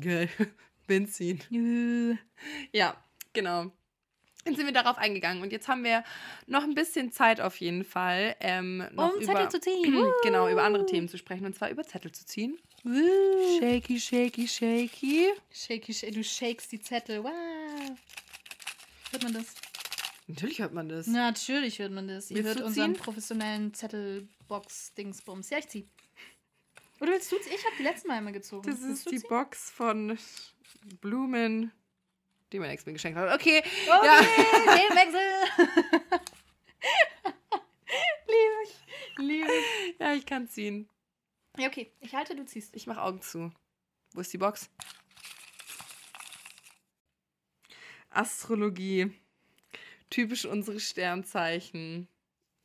[0.00, 0.28] Geil.
[0.86, 1.40] Benzin.
[1.50, 2.16] Nö.
[2.72, 2.96] Ja,
[3.32, 3.70] genau.
[4.44, 6.02] Dann sind wir darauf eingegangen und jetzt haben wir
[6.48, 9.94] noch ein bisschen Zeit auf jeden Fall, ähm, noch Um über, Zettel zu ziehen.
[10.24, 10.84] genau, über andere.
[10.86, 12.58] Themen zu sprechen und zwar über Zettel zu ziehen.
[13.60, 14.48] Shaky, shaky.
[14.48, 17.22] Shaky, shaky, du shakes die Zettel.
[17.22, 17.30] Wow.
[19.12, 19.54] Hört man das?
[20.26, 21.06] Natürlich hört man das.
[21.06, 22.30] Natürlich hört man das.
[22.30, 25.50] Ihr hört unseren professionellen Zettelbox-Dingsbums.
[25.50, 25.88] Ja, ich zieh.
[27.00, 27.52] Oder willst du ziehen?
[27.54, 28.68] Ich habe die letzten Mal immer gezogen.
[28.70, 29.28] Das Willst ist die ziehen?
[29.28, 30.16] Box von
[31.00, 31.72] Blumen,
[32.52, 33.34] die mein Ex mir geschenkt hat.
[33.34, 34.20] Okay, Okay, Ja.
[34.76, 35.20] Themenwechsel.
[38.26, 39.18] Liebe ich.
[39.18, 39.98] Liebe ich.
[39.98, 40.88] ja, ich kann ziehen.
[41.58, 41.92] Ja, okay.
[42.00, 42.74] Ich halte, du ziehst.
[42.76, 43.52] Ich mache Augen zu.
[44.14, 44.70] Wo ist die Box?
[48.10, 49.10] Astrologie.
[50.12, 52.06] Typisch unsere Sternzeichen.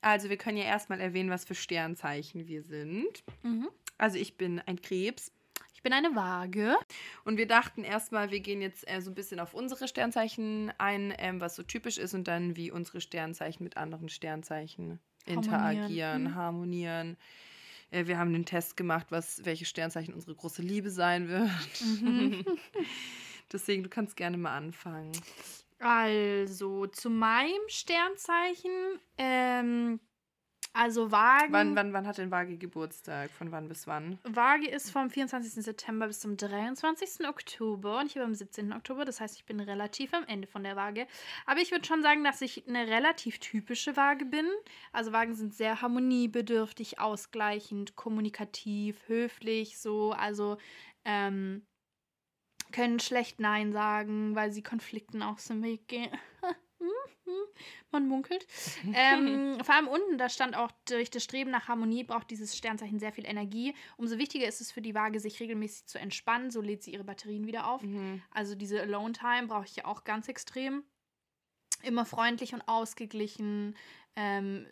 [0.02, 3.24] Also, wir können ja erstmal erwähnen, was für Sternzeichen wir sind.
[3.44, 3.70] Mhm.
[3.98, 5.32] Also, ich bin ein Krebs.
[5.74, 6.76] Ich bin eine Waage.
[7.24, 11.14] Und wir dachten erstmal, wir gehen jetzt äh, so ein bisschen auf unsere Sternzeichen ein,
[11.18, 16.36] ähm, was so typisch ist und dann wie unsere Sternzeichen mit anderen Sternzeichen interagieren, Mhm.
[16.36, 17.18] harmonieren.
[17.92, 21.50] Äh, wir haben den Test gemacht, was, welche Sternzeichen unsere große Liebe sein wird.
[22.02, 22.44] Mhm.
[23.54, 25.12] Deswegen, du kannst gerne mal anfangen.
[25.80, 29.00] Also, zu meinem Sternzeichen.
[29.18, 30.00] Ähm,
[30.78, 31.52] also Waage.
[31.52, 33.32] Wann, wann, wann hat denn Waage Geburtstag?
[33.32, 34.20] Von wann bis wann?
[34.24, 35.64] Waage ist vom 24.
[35.64, 37.28] September bis zum 23.
[37.28, 38.74] Oktober und ich habe am 17.
[38.74, 41.08] Oktober, das heißt, ich bin relativ am Ende von der Waage.
[41.48, 44.46] Aber ich würde schon sagen, dass ich eine relativ typische Waage bin.
[44.92, 50.12] Also Wagen sind sehr harmoniebedürftig, ausgleichend, kommunikativ, höflich, so.
[50.12, 50.58] Also
[51.06, 51.66] ähm,
[52.72, 56.12] können schlecht Nein sagen, weil sie Konflikten aus dem Weg gehen.
[57.92, 58.46] Man munkelt.
[58.94, 63.00] ähm, vor allem unten, da stand auch, durch das Streben nach Harmonie braucht dieses Sternzeichen
[63.00, 63.74] sehr viel Energie.
[63.98, 66.52] Umso wichtiger ist es für die Waage, sich regelmäßig zu entspannen.
[66.52, 67.82] So lädt sie ihre Batterien wieder auf.
[67.82, 68.22] Mhm.
[68.32, 70.84] Also diese Alone-Time brauche ich ja auch ganz extrem.
[71.84, 73.76] Immer freundlich und ausgeglichen.
[74.16, 74.66] Ähm,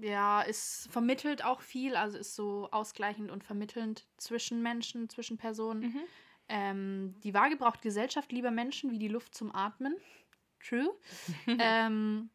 [0.00, 5.80] ja, ist vermittelt auch viel, also ist so ausgleichend und vermittelnd zwischen Menschen, zwischen Personen.
[5.80, 6.00] Mhm.
[6.48, 9.96] Ähm, die Waage braucht Gesellschaft lieber Menschen wie die Luft zum Atmen.
[10.60, 10.94] True.
[11.46, 12.30] ähm,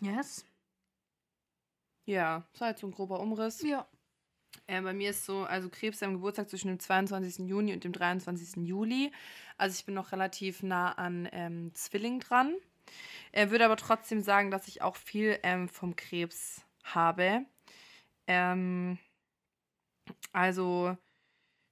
[0.00, 0.44] yes.
[2.04, 3.62] Ja, das war jetzt so ein grober Umriss.
[3.62, 3.86] Ja.
[4.66, 7.48] Äh, bei mir ist so, also Krebs am Geburtstag zwischen dem 22.
[7.48, 8.66] Juni und dem 23.
[8.66, 9.12] Juli.
[9.56, 12.54] Also ich bin noch relativ nah an ähm, Zwilling dran.
[13.32, 17.44] Er würde aber trotzdem sagen, dass ich auch viel ähm, vom Krebs habe.
[18.26, 18.98] Ähm,
[20.32, 20.96] also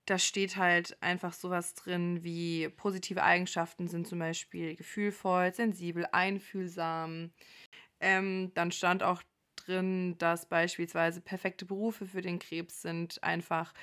[0.07, 7.33] da steht halt einfach sowas drin wie positive Eigenschaften sind zum Beispiel gefühlvoll, sensibel, einfühlsam.
[8.01, 9.23] Ähm, dann stand auch
[9.57, 13.75] drin, dass beispielsweise perfekte Berufe für den Krebs sind, einfach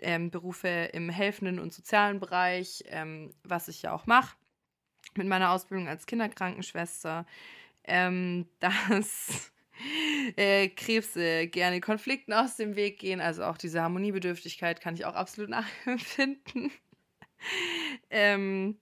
[0.00, 4.36] ähm, Berufe im helfenden und sozialen Bereich, ähm, was ich ja auch mache
[5.16, 7.26] mit meiner Ausbildung als Kinderkrankenschwester,
[7.84, 9.52] ähm, dass
[10.36, 15.14] äh, Krebse gerne Konflikten aus dem Weg gehen, also auch diese Harmoniebedürftigkeit kann ich auch
[15.14, 15.50] absolut
[15.86, 16.70] nachempfinden.
[18.10, 18.78] ähm,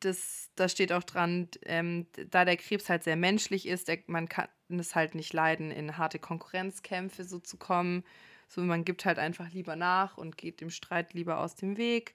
[0.00, 4.28] das, da steht auch dran, ähm, da der Krebs halt sehr menschlich ist, der, man
[4.28, 8.04] kann es halt nicht leiden, in harte Konkurrenzkämpfe so zu kommen.
[8.48, 12.14] So, man gibt halt einfach lieber nach und geht dem Streit lieber aus dem Weg.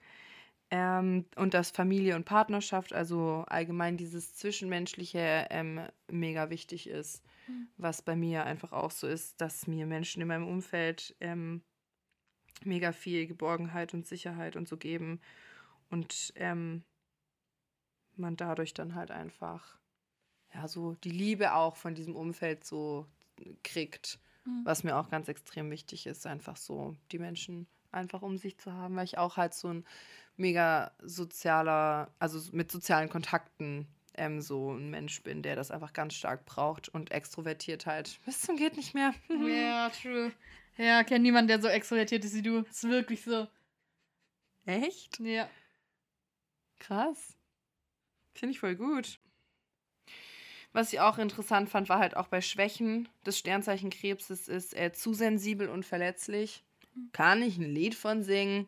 [0.71, 7.21] Ähm, und dass Familie und Partnerschaft, also allgemein dieses Zwischenmenschliche, ähm, mega wichtig ist.
[7.47, 7.67] Mhm.
[7.77, 11.61] Was bei mir einfach auch so ist, dass mir Menschen in meinem Umfeld ähm,
[12.63, 15.19] mega viel Geborgenheit und Sicherheit und so geben.
[15.89, 16.83] Und ähm,
[18.15, 19.77] man dadurch dann halt einfach,
[20.53, 23.07] ja, so die Liebe auch von diesem Umfeld so
[23.63, 24.19] kriegt.
[24.45, 24.61] Mhm.
[24.63, 28.73] Was mir auch ganz extrem wichtig ist, einfach so die Menschen einfach um sich zu
[28.73, 29.85] haben, weil ich auch halt so ein
[30.35, 36.13] mega sozialer, also mit sozialen Kontakten ähm, so ein Mensch bin, der das einfach ganz
[36.13, 38.19] stark braucht und extrovertiert halt.
[38.25, 39.13] Bis zum geht nicht mehr.
[39.29, 40.31] Ja, true.
[40.77, 42.59] Ja, kennt niemand, der so extrovertiert ist wie du.
[42.59, 43.47] Ist wirklich so.
[44.65, 45.19] Echt?
[45.19, 45.49] Ja.
[46.79, 47.37] Krass.
[48.33, 49.19] Finde ich voll gut.
[50.71, 54.91] Was ich auch interessant fand, war halt auch bei Schwächen des Sternzeichen Krebses ist er
[54.93, 56.63] zu sensibel und verletzlich.
[57.11, 58.67] Kann ich ein Lied von singen.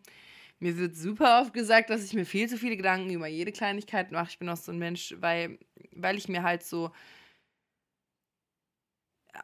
[0.59, 4.11] Mir wird super oft gesagt, dass ich mir viel zu viele Gedanken über jede Kleinigkeit
[4.11, 4.29] mache.
[4.29, 5.59] Ich bin auch so ein Mensch, weil,
[5.91, 6.91] weil ich mir halt so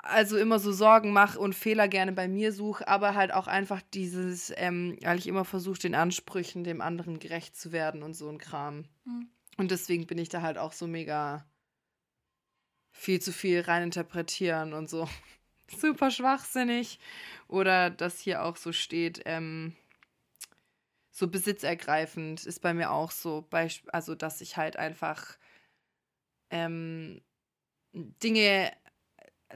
[0.03, 3.81] also immer so Sorgen mache und Fehler gerne bei mir suche, aber halt auch einfach
[3.93, 8.29] dieses, ähm, weil ich immer versuche, den Ansprüchen dem anderen gerecht zu werden und so
[8.29, 8.85] ein Kram.
[9.05, 9.29] Mhm.
[9.57, 11.45] Und deswegen bin ich da halt auch so mega
[12.91, 15.07] viel zu viel reininterpretieren und so.
[15.79, 16.99] Super schwachsinnig.
[17.47, 19.75] Oder dass hier auch so steht, ähm,
[21.21, 23.47] so besitzergreifend ist bei mir auch so,
[23.91, 25.37] also dass ich halt einfach
[26.49, 27.21] ähm,
[27.93, 28.71] Dinge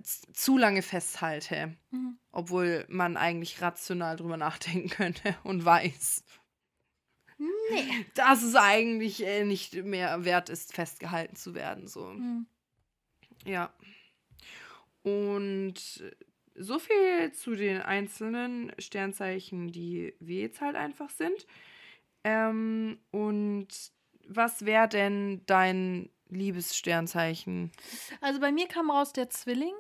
[0.04, 2.19] z- zu lange festhalte, Mhm.
[2.32, 6.23] obwohl man eigentlich rational drüber nachdenken könnte und weiß,
[7.38, 8.06] Nee.
[8.13, 11.88] dass es eigentlich äh, nicht mehr wert ist, festgehalten zu werden.
[11.88, 12.06] So.
[12.06, 12.45] Mhm.
[13.43, 13.73] Ja.
[15.01, 16.04] Und
[16.56, 21.46] so viel zu den einzelnen Sternzeichen, die wir jetzt halt einfach sind.
[22.24, 23.68] Ähm, und
[24.28, 27.72] was wäre denn dein Liebessternzeichen?
[28.22, 29.74] Also bei mir kam raus, der Zwilling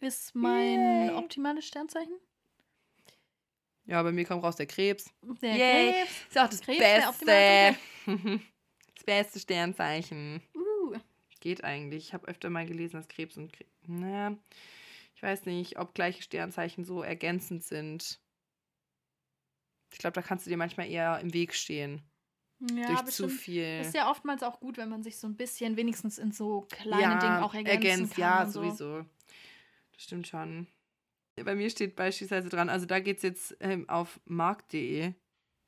[0.00, 1.10] ist mein Yay.
[1.10, 2.14] optimales Sternzeichen.
[3.86, 5.10] Ja, bei mir kam raus der Krebs.
[5.42, 5.92] Der Yay.
[5.92, 6.10] Krebs.
[6.28, 7.76] Ist auch das Krebs Beste.
[8.94, 10.42] das beste Sternzeichen.
[10.54, 10.96] Uh.
[11.40, 12.08] Geht eigentlich.
[12.08, 13.70] Ich habe öfter mal gelesen, dass Krebs und Krebs.
[13.86, 14.36] Naja,
[15.18, 18.20] ich weiß nicht, ob gleiche Sternzeichen so ergänzend sind.
[19.92, 22.08] Ich glaube, da kannst du dir manchmal eher im Weg stehen.
[22.60, 23.80] Ja, durch zu viel.
[23.80, 27.18] Ist ja oftmals auch gut, wenn man sich so ein bisschen wenigstens in so kleinen
[27.18, 28.20] Dingen auch ergänzen ergänzt, kann.
[28.20, 28.62] ja, so.
[28.62, 29.06] sowieso.
[29.92, 30.68] Das stimmt schon.
[31.34, 35.14] Bei mir steht beispielsweise dran, also da geht es jetzt ähm, auf markt.de.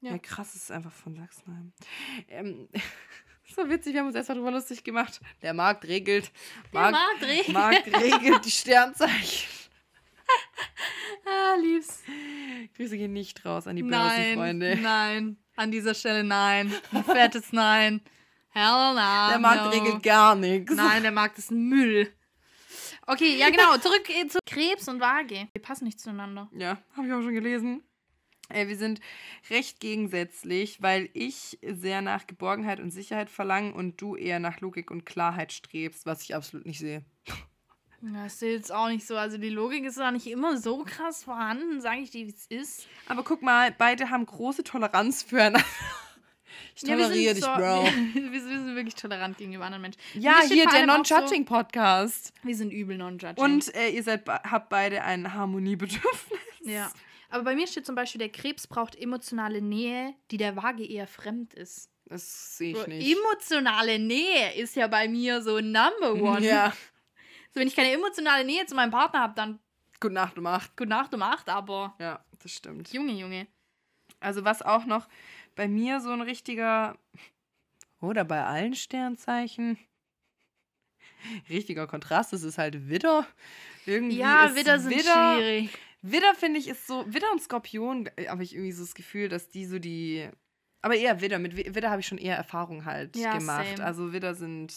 [0.00, 0.10] Ja.
[0.12, 0.18] Ja.
[0.18, 1.72] krass, das ist einfach von Sachsenheim.
[2.28, 2.68] Ähm,
[3.62, 5.20] so witzig, wir haben uns erstmal drüber lustig gemacht.
[5.42, 6.30] Der Markt regelt.
[6.72, 7.48] Der Markt regelt.
[7.52, 9.48] Markt regelt die Sternzeichen.
[11.26, 12.02] Ah, lieb's.
[12.76, 14.78] Grüße gehen nicht raus an die Nein, Börsenfreunde.
[14.80, 15.36] nein.
[15.56, 16.72] An dieser Stelle nein.
[16.92, 18.00] Ein fettes Nein.
[18.50, 19.30] Hell no.
[19.30, 19.70] Der Markt no.
[19.70, 20.72] regelt gar nichts.
[20.74, 22.12] Nein, der Markt ist Müll.
[23.06, 23.76] Okay, ja genau.
[23.78, 25.48] Zurück äh, zu Krebs und Waage.
[25.54, 26.48] Die passen nicht zueinander.
[26.52, 27.82] Ja, habe ich auch schon gelesen.
[28.50, 29.00] Äh, wir sind
[29.50, 34.90] recht gegensätzlich, weil ich sehr nach Geborgenheit und Sicherheit verlange und du eher nach Logik
[34.90, 37.04] und Klarheit strebst, was ich absolut nicht sehe.
[38.02, 39.16] Das ist jetzt auch nicht so.
[39.16, 42.46] Also die Logik ist auch nicht immer so krass vorhanden, sage ich dir, wie es
[42.46, 42.86] ist.
[43.08, 45.64] Aber guck mal, beide haben große Toleranz füreinander.
[46.74, 47.84] Ich Ja, toleriere sind dich, so, Bro.
[48.14, 50.00] Wir, wir sind wirklich tolerant gegenüber anderen Menschen.
[50.14, 52.32] Ja, hier der auch so- Non-Judging-Podcast.
[52.42, 53.42] Wir sind übel non-judging.
[53.42, 56.38] Und äh, ihr seid, habt beide ein Harmoniebedürfnis.
[56.62, 56.90] Ja.
[57.30, 61.06] Aber bei mir steht zum Beispiel, der Krebs braucht emotionale Nähe, die der Waage eher
[61.06, 61.90] fremd ist.
[62.06, 63.16] Das sehe ich Bro, nicht.
[63.16, 66.44] Emotionale Nähe ist ja bei mir so Number One.
[66.44, 66.72] Ja.
[67.52, 69.58] So, wenn ich keine emotionale Nähe zu meinem Partner habe, dann
[70.00, 70.76] Gute Nacht um acht.
[70.76, 72.92] gute Nacht um acht, aber Ja, das stimmt.
[72.92, 73.46] Junge, Junge.
[74.18, 75.08] Also was auch noch
[75.56, 76.96] bei mir so ein richtiger
[78.00, 79.78] oder bei allen Sternzeichen
[81.48, 83.26] richtiger Kontrast ist, ist halt Widder.
[83.86, 85.78] Irgendwie Ja, ist Widder sind Widder, schwierig.
[86.02, 89.28] Widder finde ich ist so Widder und Skorpion äh, habe ich irgendwie so das Gefühl,
[89.28, 90.28] dass die so die
[90.82, 93.66] aber eher Widder mit Wi- Widder habe ich schon eher Erfahrung halt Ja, gemacht.
[93.76, 93.84] same.
[93.84, 94.72] Also Widder sind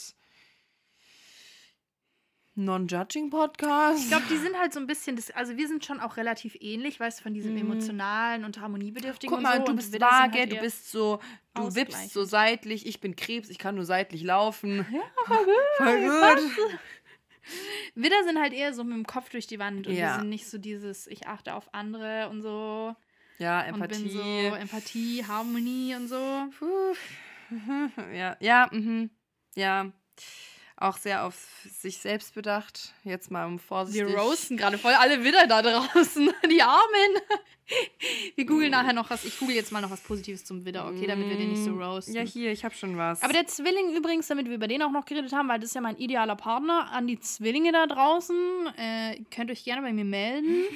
[2.56, 4.04] Non-Judging Podcast.
[4.04, 6.56] Ich glaube, die sind halt so ein bisschen, das, also wir sind schon auch relativ
[6.60, 7.62] ähnlich, weißt du, von diesem Mhm.
[7.62, 9.64] emotionalen und harmoniebedürftigen Guck und mal, so.
[9.64, 11.20] du und bist vage, halt du bist so,
[11.56, 14.86] du wippst so seitlich, ich bin Krebs, ich kann nur seitlich laufen.
[14.92, 15.56] Ja, voll gut.
[15.78, 16.02] Voll
[16.50, 16.80] gut.
[17.96, 20.14] Widder sind halt eher so mit dem Kopf durch die Wand und Ja.
[20.16, 22.96] wir sind nicht so dieses, ich achte auf andere und so.
[23.40, 24.04] Ja, Empathie.
[24.04, 26.46] bin so Empathie, Harmonie und so.
[26.60, 26.96] Puh.
[28.14, 29.10] Ja, ja, mhm.
[29.56, 29.92] ja.
[30.76, 31.36] Auch sehr auf
[31.70, 32.94] sich selbst bedacht.
[33.04, 34.08] Jetzt mal um vorsichtig.
[34.08, 36.32] Wir roasten gerade voll alle Widder da draußen.
[36.50, 37.18] Die Armen.
[38.36, 39.26] Wir googeln nachher noch was.
[39.26, 41.72] Ich google jetzt mal noch was Positives zum Widder, okay, damit wir den nicht so
[41.72, 42.14] roasten.
[42.14, 43.22] Ja, hier, ich habe schon was.
[43.22, 45.76] Aber der Zwilling übrigens, damit wir über den auch noch geredet haben, weil das ist
[45.76, 48.36] ja mein idealer Partner, an die Zwillinge da draußen,
[48.78, 50.64] äh, könnt euch gerne bei mir melden.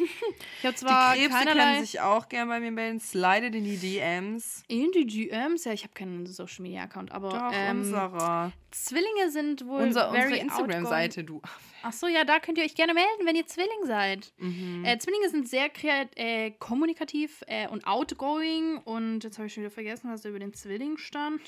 [0.60, 1.64] Ich habe zwar die Krebse keinerlei...
[1.74, 3.00] können sich auch gerne bei mir melden.
[3.00, 4.64] Slidet in die DMs.
[4.68, 5.66] In die DMs?
[5.66, 8.52] Ja, ich habe keinen Social Media Account, aber Doch, ähm, unserer.
[8.72, 11.42] Zwillinge sind wohl Unser, unsere Instagram-Seite, du.
[11.84, 14.34] Ach so, ja, da könnt ihr euch gerne melden, wenn ihr Zwilling seid.
[14.38, 14.84] Mhm.
[14.84, 19.64] Äh, Zwillinge sind sehr kreat äh, kommunikativ äh, und outgoing und jetzt habe ich schon
[19.64, 21.42] wieder vergessen, was da über den Zwilling stand.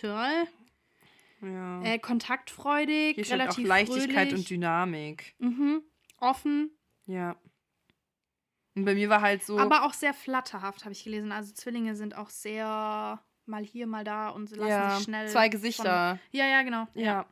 [0.00, 0.46] Toll.
[1.40, 1.82] ja.
[1.82, 4.34] Äh, kontaktfreudig, Hier steht auch relativ Leichtigkeit fröhlich.
[4.34, 5.34] und Dynamik.
[5.38, 5.82] Mhm.
[6.18, 6.70] Offen,
[7.06, 7.36] Ja.
[8.74, 9.58] Und bei mir war halt so.
[9.58, 11.32] aber auch sehr flatterhaft, habe ich gelesen.
[11.32, 15.28] Also Zwillinge sind auch sehr mal hier, mal da und sie lassen ja, sich schnell.
[15.28, 16.18] zwei Von, Gesichter.
[16.32, 16.86] ja, ja, genau.
[16.94, 17.26] Ja.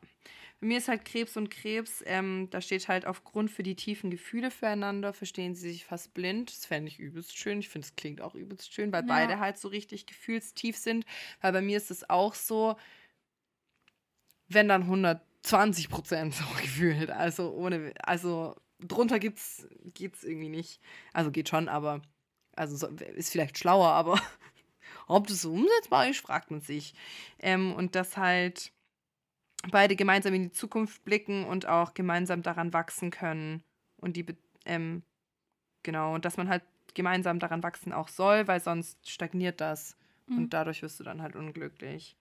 [0.61, 4.09] Bei mir ist halt Krebs und Krebs, ähm, da steht halt aufgrund für die tiefen
[4.09, 6.49] Gefühle füreinander, verstehen sie sich fast blind.
[6.51, 7.59] Das fände ich übelst schön.
[7.59, 9.07] Ich finde, es klingt auch übelst schön, weil Ja.
[9.07, 11.05] beide halt so richtig gefühlstief sind.
[11.41, 12.77] Weil bei mir ist es auch so,
[14.47, 17.09] wenn dann 120 Prozent so gefühlt.
[17.11, 20.81] Also ohne, also drunter gibt's, geht's irgendwie nicht.
[21.13, 22.01] Also geht schon, aber,
[22.55, 24.19] also so, ist vielleicht schlauer, aber
[25.07, 26.95] ob das so umsetzbar ist, fragt man sich.
[27.39, 28.71] Ähm, und das halt
[29.71, 33.63] beide gemeinsam in die Zukunft blicken und auch gemeinsam daran wachsen können.
[33.97, 34.25] Und die,
[34.65, 35.03] ähm,
[35.83, 39.97] genau, und dass man halt gemeinsam daran wachsen auch soll, weil sonst stagniert das.
[40.27, 40.37] Mhm.
[40.37, 42.15] Und dadurch wirst du dann halt unglücklich.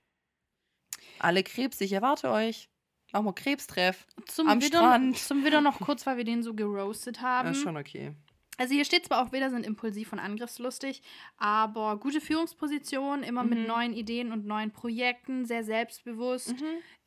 [1.18, 2.68] Alle Krebs, ich erwarte euch.
[3.12, 4.06] Machen wir Krebstreff.
[4.26, 5.16] Zum Am Widder, Strand.
[5.18, 7.48] Zum Widder noch kurz, weil wir den so geroastet haben.
[7.48, 8.14] Ja, schon okay.
[8.56, 11.02] Also hier steht zwar auch, Widder sind impulsiv und angriffslustig,
[11.36, 13.66] aber gute Führungsposition, immer mit Mhm.
[13.66, 16.54] neuen Ideen und neuen Projekten, sehr selbstbewusst.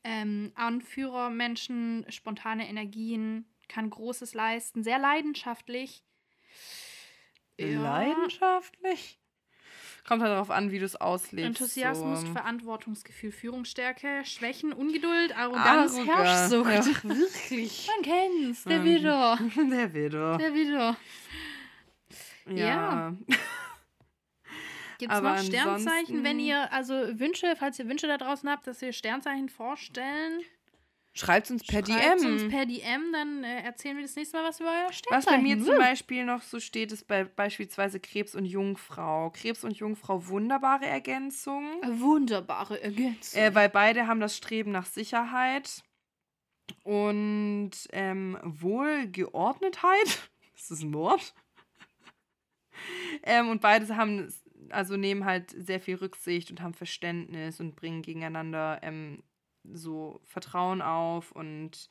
[0.04, 6.04] Ähm, Anführer, Menschen, spontane Energien, kann Großes leisten, sehr leidenschaftlich.
[7.60, 7.82] Ja.
[7.82, 9.20] Leidenschaftlich?
[10.08, 11.48] Kommt halt darauf an, wie du es auslebst.
[11.48, 12.28] Enthusiasmus, so.
[12.28, 16.18] Verantwortungsgefühl, Führungsstärke, Schwächen, Ungeduld, Arroganz, Arroganz.
[16.50, 17.04] Herrschsucht.
[17.04, 17.88] Ja, wirklich.
[17.94, 19.38] Man kennt's, der Widder.
[19.58, 20.38] Der Widder.
[20.38, 20.96] Der Widder.
[22.50, 23.16] Ja.
[25.00, 28.82] Gibt es noch Sternzeichen, wenn ihr, also Wünsche, falls ihr Wünsche da draußen habt, dass
[28.82, 30.42] wir Sternzeichen vorstellen?
[31.14, 32.32] Schreibt uns per Schreibt's DM.
[32.32, 35.44] uns per DM, dann äh, erzählen wir das nächste Mal was über euer Was Sternzeichen.
[35.44, 35.78] bei mir zum.
[35.78, 39.32] Beispiel noch so steht, ist bei, beispielsweise Krebs und Jungfrau.
[39.32, 41.82] Krebs und Jungfrau, wunderbare Ergänzung.
[41.84, 43.42] Wunderbare Ergänzung.
[43.42, 45.82] Äh, weil beide haben das Streben nach Sicherheit
[46.84, 50.30] und ähm, Wohlgeordnetheit.
[50.56, 51.34] Ist das ein Wort?
[53.24, 54.34] Ähm, und beide haben,
[54.70, 59.24] also nehmen halt sehr viel Rücksicht und haben Verständnis und bringen gegeneinander ähm,
[59.64, 61.32] so Vertrauen auf.
[61.32, 61.90] Und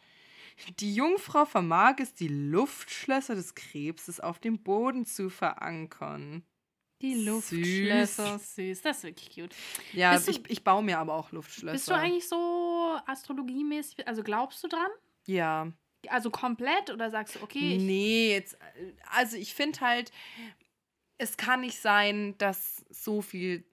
[0.80, 6.44] die Jungfrau vermag es, die Luftschlösser des Krebses auf dem Boden zu verankern.
[7.02, 8.80] Die Luftschlösser, süß.
[8.80, 9.54] Das ist wirklich cute.
[9.92, 11.72] Ja, Bist du- ich, ich baue mir aber auch Luftschlösser.
[11.72, 14.88] Bist du eigentlich so astrologiemäßig, also glaubst du dran?
[15.26, 15.70] Ja.
[16.08, 18.56] Also komplett oder sagst du, okay, Nee, jetzt,
[19.10, 20.12] also ich finde halt,
[21.18, 23.64] es kann nicht sein, dass so viel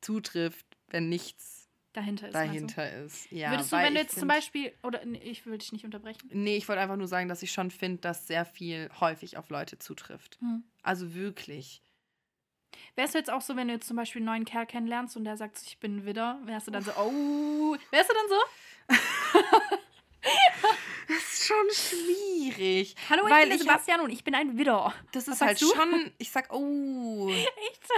[0.00, 2.34] zutrifft, wenn nichts dahinter ist.
[2.34, 3.30] dahinter ist.
[3.30, 3.36] Du?
[3.36, 5.84] Ja, Würdest du, wenn du jetzt zum find- Beispiel, oder nee, ich will dich nicht
[5.84, 6.28] unterbrechen.
[6.32, 9.50] Nee, ich wollte einfach nur sagen, dass ich schon finde, dass sehr viel häufig auf
[9.50, 10.38] Leute zutrifft.
[10.40, 10.62] Hm.
[10.82, 11.82] Also wirklich.
[12.94, 15.24] Wärst du jetzt auch so, wenn du jetzt zum Beispiel einen neuen Kerl kennenlernst und
[15.24, 18.36] der sagt, ich bin Widder, wärst du dann so, oh, wärst du dann so?
[21.48, 22.94] Schon schwierig.
[23.08, 24.92] Hallo, ich bin ich Sebastian und ich bin ein Widder.
[25.12, 25.74] Das ist halt du?
[25.74, 27.30] schon, ich sag, oh.
[27.30, 27.88] Echt?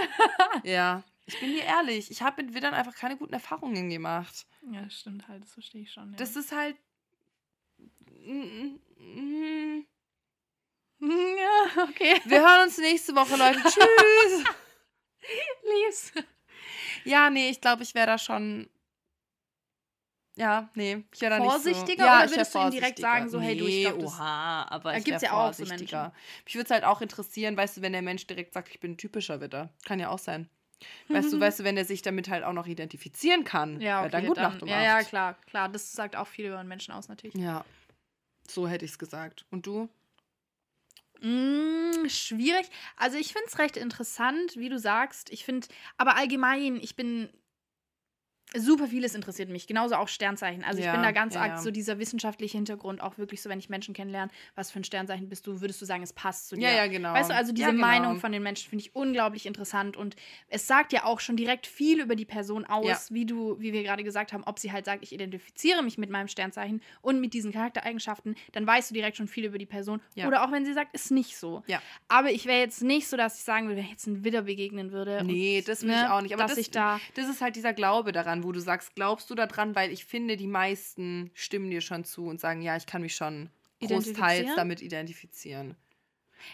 [0.63, 2.09] Ja, ich bin dir ehrlich.
[2.11, 4.45] Ich habe mit Widdern einfach keine guten Erfahrungen gemacht.
[4.71, 6.11] Ja, stimmt halt, das verstehe ich schon.
[6.11, 6.17] Ja.
[6.17, 6.77] Das ist halt.
[10.99, 12.21] Wir ja, okay.
[12.23, 13.59] hören uns nächste Woche, Leute.
[13.63, 14.45] Tschüss.
[15.63, 16.13] Lieb's.
[17.03, 18.69] Ja, nee, ich glaube, ich wäre da schon.
[20.37, 21.59] Ja, nee, ich wäre da nicht so.
[21.59, 23.07] Vorsichtiger ja, oder würdest du ihm direkt vorsichtiger.
[23.07, 25.53] sagen, so, hey, du, ich Nee, glaub, das- oha, aber Da ich gibt's ja auch
[25.53, 26.13] so vorsichtiger.
[26.45, 28.91] Mich würde es halt auch interessieren, weißt du, wenn der Mensch direkt sagt, ich bin
[28.93, 29.69] ein typischer Widder.
[29.85, 30.49] Kann ja auch sein.
[31.09, 34.11] Weißt du, weißt du, wenn der sich damit halt auch noch identifizieren kann, Ja, okay,
[34.11, 35.69] dann gut dann, Nacht um ja, ja, klar, klar.
[35.69, 37.35] Das sagt auch viel über einen Menschen aus, natürlich.
[37.35, 37.63] Ja,
[38.47, 39.45] so hätte ich es gesagt.
[39.51, 39.89] Und du?
[41.21, 42.67] Mm, schwierig.
[42.97, 45.29] Also ich finde es recht interessant, wie du sagst.
[45.29, 45.67] Ich finde,
[45.97, 47.29] aber allgemein, ich bin
[48.55, 50.63] super vieles interessiert mich, genauso auch Sternzeichen.
[50.63, 51.57] Also ich Ja, bin da ganz ja, arg ja.
[51.61, 55.29] so dieser wissenschaftliche Hintergrund, auch wirklich so, wenn ich Menschen kennenlerne, was für ein Sternzeichen
[55.29, 56.69] bist du, würdest du sagen, es passt zu dir.
[56.69, 57.13] Ja, ja, genau.
[57.13, 57.85] Weißt du, also diese genau.
[57.85, 60.15] Meinung von den Menschen finde ich unglaublich interessant und
[60.49, 63.83] es sagt ja auch schon direkt viel über die Person aus, wie du, wie wir
[63.83, 67.33] gerade gesagt haben, ob sie halt sagt, ich identifiziere mich mit meinem Sternzeichen und mit
[67.33, 70.01] diesen Charaktereigenschaften, dann weißt du direkt schon viel über die Person.
[70.25, 71.63] Oder auch wenn sie sagt, ist nicht so.
[71.67, 71.81] Ja.
[72.07, 74.43] Aber ich wäre jetzt nicht so, dass ich sagen würde, wenn ich jetzt ein Widder
[74.43, 75.23] begegnen würde.
[75.23, 76.33] Nee, und, das will ne, ich auch nicht.
[76.33, 79.29] Aber dass das, ich da das ist halt dieser Glaube daran, wo du sagst, glaubst
[79.29, 79.75] du daran?
[79.75, 83.15] Weil ich finde, die meisten stimmen dir schon zu und sagen, ja, ich kann mich
[83.15, 83.49] schon
[83.81, 85.75] großteils damit identifizieren.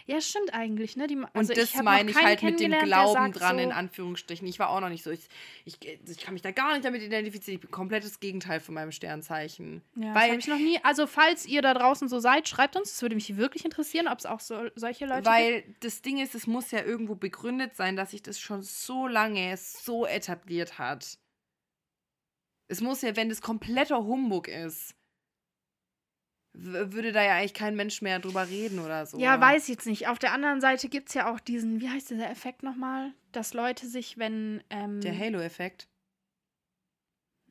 [0.06, 1.06] Ja, stimmt eigentlich, ne?
[1.06, 3.72] Die, Und also das hab noch meine ich halt mit dem Glauben dran, so, in
[3.72, 4.46] Anführungsstrichen.
[4.46, 5.10] Ich war auch noch nicht so.
[5.10, 5.28] Ich,
[5.64, 7.56] ich, ich kann mich da gar nicht damit identifizieren.
[7.56, 9.82] Ich bin komplettes Gegenteil von meinem Sternzeichen.
[9.96, 10.78] Ja, das weil habe ich noch nie.
[10.82, 12.92] Also, falls ihr da draußen so seid, schreibt uns.
[12.92, 15.26] Das würde mich wirklich interessieren, ob es auch so, solche Leute gibt.
[15.26, 19.06] Weil das Ding ist, es muss ja irgendwo begründet sein, dass sich das schon so
[19.06, 21.18] lange so etabliert hat.
[22.68, 24.94] Es muss ja, wenn das kompletter Humbug ist,
[26.54, 29.18] würde da ja eigentlich kein Mensch mehr drüber reden oder so.
[29.18, 30.08] Ja, weiß ich jetzt nicht.
[30.08, 33.12] Auf der anderen Seite gibt es ja auch diesen, wie heißt dieser Effekt nochmal?
[33.32, 34.62] Dass Leute sich, wenn.
[34.70, 35.88] Ähm, Der Halo-Effekt?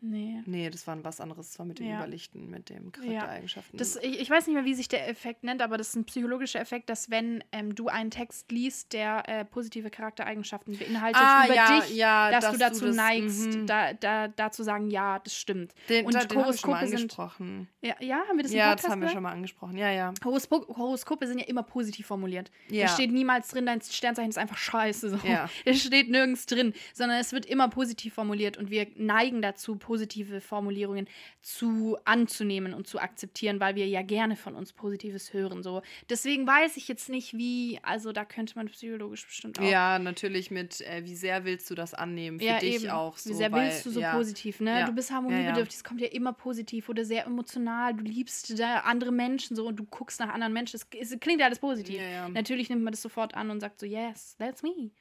[0.02, 0.42] Nee.
[0.46, 1.50] Nee, das war was anderes.
[1.50, 1.98] Das war mit dem Ja.
[1.98, 3.78] Überlichten, mit dem Charaktereigenschaften.
[3.78, 6.06] Das, ich, ich weiß nicht mehr, wie sich der Effekt nennt, aber das ist ein
[6.06, 11.46] psychologischer Effekt, dass wenn ähm, du einen Text liest, der äh, positive Charaktereigenschaften beinhaltet ah,
[11.46, 13.68] über ja, dich, ja, dass, du dazu das- neigst, mhm.
[13.68, 15.74] da, da, da zu sagen, ja, das stimmt.
[15.90, 17.68] Den, und da, den haben wir schon mal Horoskope sind- angesprochen.
[17.82, 19.78] Ja, ja haben wir das im Ja, das haben wir schon mal angesprochen.
[19.78, 20.14] Ja, ja.
[20.24, 22.52] Horospo Horoskope sind ja immer positiv formuliert.
[22.70, 22.86] Ja.
[22.86, 25.10] Da steht niemals drin, dein Sternzeichen ist einfach scheiße.
[25.10, 25.18] So.
[25.28, 25.50] Ja.
[25.66, 30.42] Es steht nirgends drin, sondern es wird immer positiv formuliert und wir neigen dazu, positive
[30.42, 31.08] Formulierungen
[31.42, 35.64] zu anzunehmen und zu akzeptieren, weil wir ja gerne von uns Positives hören.
[35.64, 35.82] So.
[36.10, 39.64] Deswegen weiß ich jetzt nicht, wie, also da könnte man psychologisch bestimmt auch.
[39.64, 42.40] Ja, natürlich mit, äh, wie sehr willst du das annehmen?
[42.40, 42.90] Für Ja, dich eben.
[42.90, 43.30] auch so.
[43.30, 44.14] Wie sehr weil, willst du so ja.
[44.14, 44.82] positiv, ne?
[44.82, 44.86] Ja.
[44.88, 49.14] Du bist harmoniebedürftig, es kommt ja immer positiv oder sehr emotional, du liebst da andere
[49.14, 50.76] Menschen so und du guckst nach anderen Menschen.
[50.76, 52.02] Es, es klingt ja alles positiv.
[52.34, 54.92] Natürlich nimmt man das sofort an und sagt so, yes, that's me.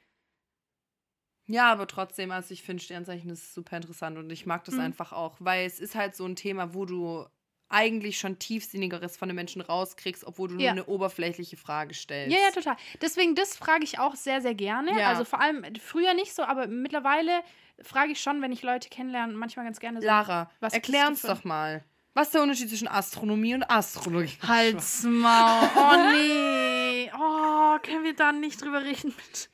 [1.47, 4.81] Ja, aber trotzdem, also ich finde Sternzeichen ist super interessant und ich mag das Mhm.
[4.81, 7.25] einfach auch, weil es ist halt so ein Thema, wo du
[7.69, 10.73] eigentlich schon tiefsinnigeres von den Menschen rauskriegst, obwohl du Ja.
[10.73, 12.33] nur eine oberflächliche Frage stellst.
[12.35, 12.77] Ja, ja, total.
[13.01, 14.97] Deswegen, das frage ich auch sehr, sehr gerne.
[14.97, 15.09] Ja.
[15.09, 17.41] Also vor allem früher nicht so, aber mittlerweile
[17.81, 20.07] frage ich schon, wenn ich Leute kennenlerne, manchmal ganz gerne so.
[20.07, 21.83] Lara, Was erklär uns doch mal.
[22.13, 24.37] Was ist der Unterschied zwischen Astronomie und Astrologie?
[24.47, 25.69] Halt's Maul.
[25.75, 27.11] Oh nee.
[27.13, 29.49] Oh, können wir da nicht drüber reden, bitte?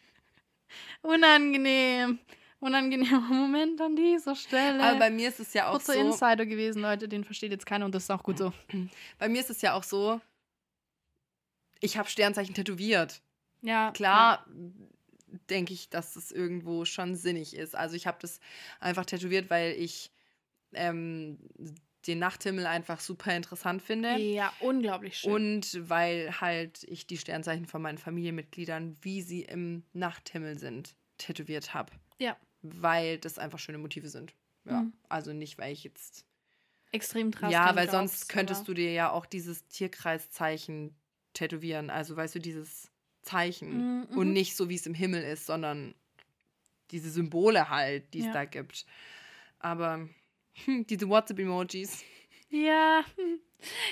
[1.04, 2.20] Unangenehm.
[2.60, 4.82] Unangenehmer Moment an dieser Stelle.
[4.82, 6.00] Aber bei mir ist es ja auch Kurzer so.
[6.00, 8.54] Insider gewesen, Leute, den versteht jetzt keiner und das ist auch gut so.
[9.20, 10.22] Bei mir ist es ja auch so.
[11.82, 13.22] Ich habe Sternzeichen tätowiert.
[13.62, 14.46] Ja, Klar
[15.50, 17.76] denke ich, dass es irgendwo schon sinnig ist.
[17.76, 18.40] Also ich habe das
[18.80, 20.12] einfach tätowiert, weil ich
[20.74, 21.38] ähm,
[22.08, 24.18] den Nachthimmel einfach super interessant finde.
[24.18, 25.32] ja unglaublich schön.
[25.34, 31.74] Und weil halt ich die Sternzeichen von meinen Familienmitgliedern, wie sie im Nachthimmel sind, tätowiert
[31.74, 31.92] habe.
[32.20, 32.36] Ja.
[32.62, 34.34] Weil das einfach schöne Motive sind.
[34.66, 34.82] Ja.
[34.82, 34.94] Mhm.
[35.10, 36.26] Also nicht, weil ich jetzt.
[36.92, 37.52] Extrem krass.
[37.52, 40.96] ja, weil sonst könntest aber- du dir ja auch dieses Tierkreiszeichen
[41.34, 41.90] tätowieren.
[41.90, 42.92] Also weißt du, dieses
[43.24, 44.02] Zeichen.
[44.02, 44.34] Mhm, Und mhm.
[44.34, 45.96] nicht so, wie es im Himmel ist, sondern
[46.92, 48.34] diese Symbole halt, die es Ja.
[48.34, 48.86] da gibt.
[49.60, 50.08] Aber
[50.90, 52.04] diese WhatsApp-Emojis.
[52.50, 53.40] Ja, hm.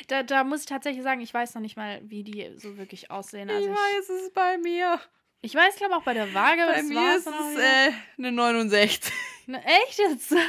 [0.07, 3.09] da, da muss ich tatsächlich sagen, ich weiß noch nicht mal, wie die so wirklich
[3.09, 3.49] aussehen.
[3.49, 4.99] Also ich ich, weiß, es bei mir.
[5.41, 6.62] ich weiß, glaube auch bei der Waage.
[6.68, 9.12] Bei mir ist es äh, eine 69.
[9.47, 10.36] Ne, echt jetzt?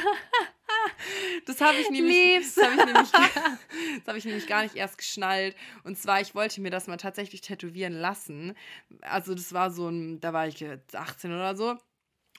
[1.45, 2.55] Das habe ich nämlich, Lieb's.
[2.55, 5.55] das habe ich nämlich, das habe ich nämlich gar nicht erst geschnallt.
[5.83, 8.55] Und zwar, ich wollte mir das mal tatsächlich tätowieren lassen.
[9.01, 11.77] Also das war so ein, da war ich jetzt 18 oder so.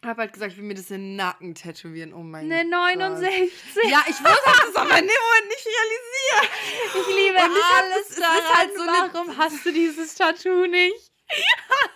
[0.04, 2.12] Habe halt gesagt, ich will mir das in den Nacken tätowieren.
[2.12, 2.96] Oh mein Eine Gott.
[2.96, 3.50] 69.
[3.90, 6.50] Ja, ich wusste das aber in dem Moment nicht realisiert.
[6.94, 8.56] Ich liebe Und ich alles das- ist daran.
[8.58, 11.10] halt so eine- Warum hast du dieses Tattoo nicht?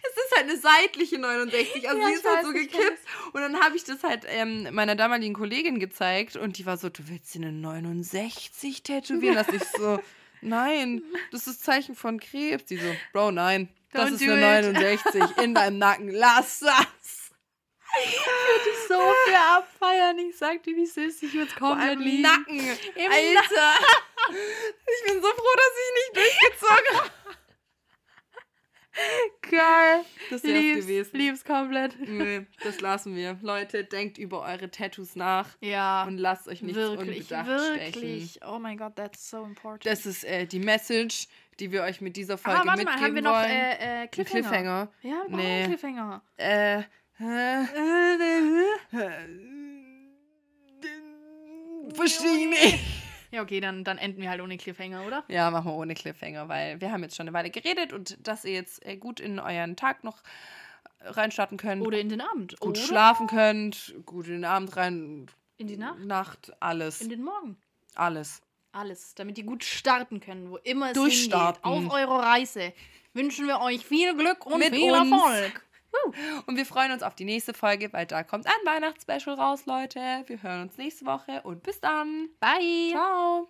[0.00, 2.98] Es ist halt eine seitliche 69, also Ja, die ist halt so gekippt.
[3.32, 6.88] Und dann habe ich das halt ähm, meiner damaligen Kollegin gezeigt und die war so,
[6.88, 9.34] du willst dir eine 69 tätowieren?
[9.34, 10.00] Dass ich so,
[10.40, 12.64] nein, das ist Zeichen von Krebs.
[12.66, 14.72] Die so, Bro, nein, das Don't ist eine it.
[14.74, 16.10] 69 in deinem Nacken.
[16.10, 17.27] Lass das.
[18.88, 18.94] So
[19.26, 20.18] für abfeiern.
[20.18, 22.22] Ich sag dir, wie süß ich jetzt Vor komplett allem lieben.
[22.22, 22.58] Nacken.
[22.58, 23.74] Im Alter.
[24.30, 27.10] Ich bin so froh, dass ich nicht durchgezogen habe.
[29.42, 30.04] Geil.
[30.28, 31.16] Das wär's Lieb's, gewesen.
[31.16, 31.96] lieb's komplett.
[32.00, 33.38] Nee, das lassen wir.
[33.42, 38.30] Leute, denkt über eure Tattoos nach Ja, und lasst euch nichts wirklich, unbedacht wirklich.
[38.32, 38.48] stechen.
[38.52, 39.86] Oh mein Gott, that's so important.
[39.86, 41.28] Das ist äh, die Message,
[41.60, 43.50] die wir euch mit dieser Folge ah, warte mitgeben mal, haben wir noch wollen.
[43.50, 44.42] äh, äh, Cliffhanger?
[44.48, 44.92] Cliffhanger.
[45.02, 45.64] Ja, wir Nee.
[45.66, 46.22] Cliffhanger.
[46.36, 46.82] Äh,
[51.94, 52.78] verstehe nicht.
[53.30, 55.22] Ja, okay, dann, dann enden wir halt ohne Cliffhanger, oder?
[55.28, 58.44] Ja, machen wir ohne Cliffhanger, weil wir haben jetzt schon eine Weile geredet und dass
[58.44, 60.22] ihr jetzt äh, gut in euren Tag noch
[61.00, 62.58] reinstarten könnt, Oder in den Abend.
[62.58, 65.26] gut oder schlafen könnt, gut in den Abend rein,
[65.58, 65.98] in die Nacht.
[66.00, 67.56] Nacht, alles, In den Morgen.
[67.94, 68.40] alles.
[68.72, 71.70] Alles, damit ihr gut starten können, wo immer es Durchstarten.
[71.70, 71.90] hingeht.
[71.90, 72.72] Auf eurer Reise
[73.12, 75.10] wünschen wir euch viel Glück und Mit viel uns.
[75.10, 75.64] Erfolg.
[76.46, 80.00] Und wir freuen uns auf die nächste Folge, weil da kommt ein Weihnachtsspecial raus, Leute.
[80.26, 82.28] Wir hören uns nächste Woche und bis dann.
[82.40, 82.90] Bye.
[82.92, 83.48] Ciao.